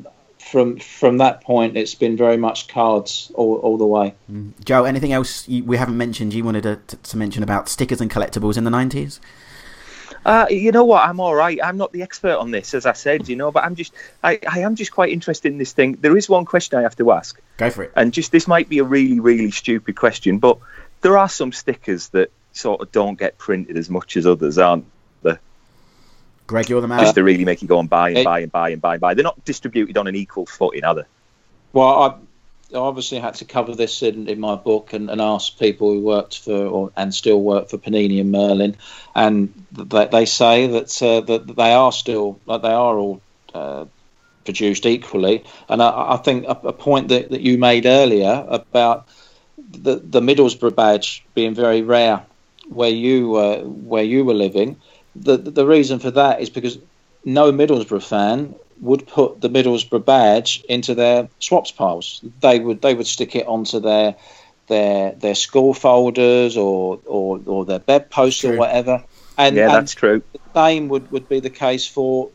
[0.51, 4.15] from from that point, it's been very much cards all, all the way.
[4.31, 4.53] Mm.
[4.65, 6.35] Joe, anything else you, we haven't mentioned?
[6.35, 9.21] You wanted to, to, mention about stickers and collectibles in the nineties?
[10.25, 11.05] Uh, you know what?
[11.09, 11.59] I'm all right.
[11.63, 13.29] I'm not the expert on this, as I said.
[13.29, 13.93] You know, but I'm just
[14.23, 15.99] I, I am just quite interested in this thing.
[16.01, 17.41] There is one question I have to ask.
[17.57, 17.93] Go for it.
[17.97, 20.59] And just this might be a really really stupid question, but
[21.01, 24.87] there are some stickers that sort of don't get printed as much as others, aren't
[26.47, 27.01] Greg, you're the man.
[27.01, 29.01] Just to really make you go and buy and buy and buy and buy and
[29.01, 29.15] buy.
[29.15, 31.03] They're not distributed on an equal footing, are they?
[31.73, 32.21] Well,
[32.73, 36.01] I obviously had to cover this in, in my book and, and ask people who
[36.01, 38.77] worked for or, and still work for Panini and Merlin,
[39.15, 43.21] and they, they say that uh, that they are still like they are all
[43.55, 43.85] uh,
[44.45, 45.45] produced equally.
[45.69, 49.09] And I, I think a, a, point that, that you made earlier about
[49.71, 52.25] the the Middlesbrough badge being very rare
[52.69, 54.77] where you uh, where you were living.
[55.21, 56.79] The the reason for that is because
[57.25, 62.23] no Middlesbrough fan would put the Middlesbrough badge into their swaps piles.
[62.41, 64.17] They would they would stick it onto their
[64.69, 69.03] their their school folders or or, or their bedposts or whatever.
[69.39, 70.23] And yeah, that's and true.
[70.33, 72.31] The same would, would be the case for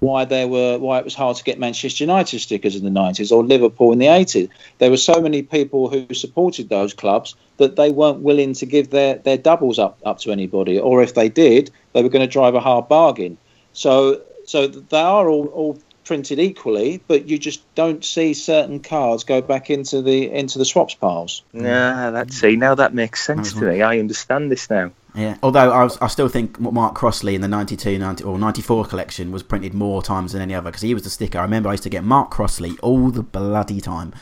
[0.00, 3.32] why there were why it was hard to get Manchester United stickers in the 90s
[3.32, 4.48] or Liverpool in the 80s.
[4.78, 8.90] There were so many people who supported those clubs that they weren't willing to give
[8.90, 12.32] their, their doubles up, up to anybody, or if they did, they were going to
[12.32, 13.38] drive a hard bargain.
[13.72, 19.24] So so they are all, all printed equally, but you just don't see certain cards
[19.24, 21.42] go back into the into the swaps piles.
[21.52, 23.82] Yeah, that's see now that makes sense to me.
[23.82, 24.92] I understand this now.
[25.14, 28.84] Yeah, although I, was, I still think Mark Crossley in the 92 90, or 94
[28.84, 31.38] collection was printed more times than any other because he was the sticker.
[31.38, 34.12] I remember I used to get Mark Crossley all the bloody time.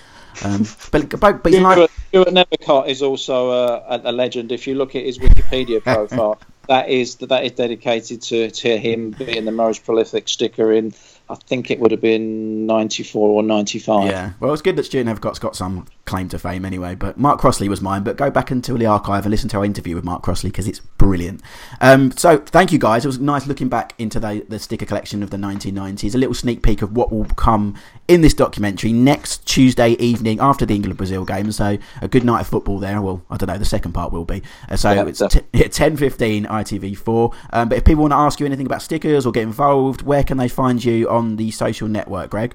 [0.45, 1.91] Um, but but, but like...
[2.09, 4.53] Stuart Nethercott is also a, a, legend.
[4.53, 6.39] If you look at his Wikipedia profile,
[6.69, 10.93] that is that is dedicated to, to him being the most prolific sticker in
[11.29, 14.07] I think it would have been 94 or 95.
[14.07, 16.95] Yeah, well, it's good that Stuart Nethercott's got some claim to fame anyway.
[16.95, 18.03] But Mark Crossley was mine.
[18.03, 20.69] But go back into the archive and listen to our interview with Mark Crossley because
[20.69, 21.43] it's brilliant.
[21.83, 23.05] Um, so thank you guys.
[23.05, 26.15] It was nice looking back into the, the sticker collection of the 1990s.
[26.15, 27.77] A little sneak peek of what will come
[28.09, 31.53] in this documentary next Tuesday evening after the England Brazil game.
[31.53, 33.03] So a good night of football there.
[33.03, 33.59] Well, I don't know.
[33.59, 34.43] The second part will be.
[34.71, 37.35] Uh, so yeah, it's t- 10:15 ITV4.
[37.53, 40.25] Um, but if people want to ask you anything about stickers or get involved, where
[40.25, 42.55] can they find you on the social network, Greg?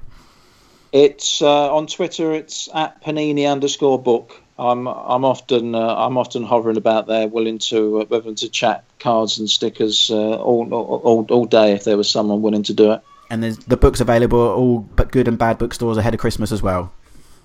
[0.91, 2.33] It's uh, on Twitter.
[2.33, 4.41] It's at Panini underscore book.
[4.59, 8.83] I'm I'm often uh, I'm often hovering about there, willing to uh, willing to chat
[8.99, 12.91] cards and stickers uh, all, all all day if there was someone willing to do
[12.91, 13.01] it.
[13.29, 16.51] And there's the books available at all but good and bad bookstores ahead of Christmas
[16.51, 16.91] as well.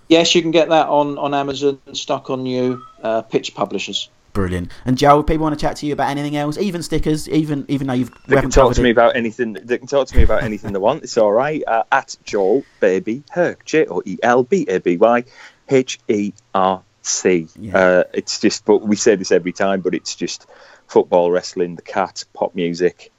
[0.09, 1.79] Yes, you can get that on on Amazon.
[1.93, 4.09] Stuck on you, uh, Pitch Publishers.
[4.33, 4.73] Brilliant.
[4.85, 7.87] And Joe, people want to chat to you about anything else, even stickers, even even
[7.87, 9.53] though you've they can talk to me about anything.
[9.53, 11.05] They can talk to me about anything they want.
[11.05, 11.63] It's all right.
[11.65, 15.23] Uh, at Joel Baby Herc, J O E L B A B Y
[15.69, 17.49] H E R C.
[17.73, 20.47] Uh, it's just, but we say this every time, but it's just
[20.87, 23.13] football, wrestling, the cat, pop music.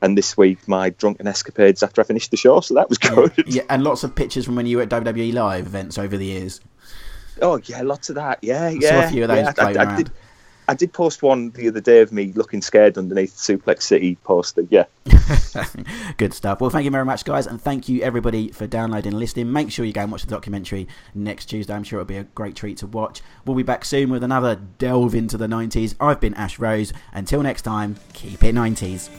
[0.00, 3.44] And this week, my drunken escapades after I finished the show, so that was good.
[3.46, 6.26] Yeah, and lots of pictures from when you were at WWE Live events over the
[6.26, 6.60] years.
[7.40, 8.40] Oh yeah, lots of that.
[8.42, 8.88] Yeah, yeah.
[8.88, 10.10] I saw a few of those yeah, I, I, I did,
[10.68, 14.66] I did post one the other day of me looking scared underneath Suplex City poster.
[14.70, 14.84] Yeah.
[16.16, 16.60] Good stuff.
[16.60, 19.52] Well, thank you very much, guys, and thank you everybody for downloading and listening.
[19.52, 21.74] Make sure you go and watch the documentary next Tuesday.
[21.74, 23.22] I'm sure it'll be a great treat to watch.
[23.44, 25.94] We'll be back soon with another delve into the 90s.
[26.00, 26.92] I've been Ash Rose.
[27.12, 29.10] Until next time, keep it 90s.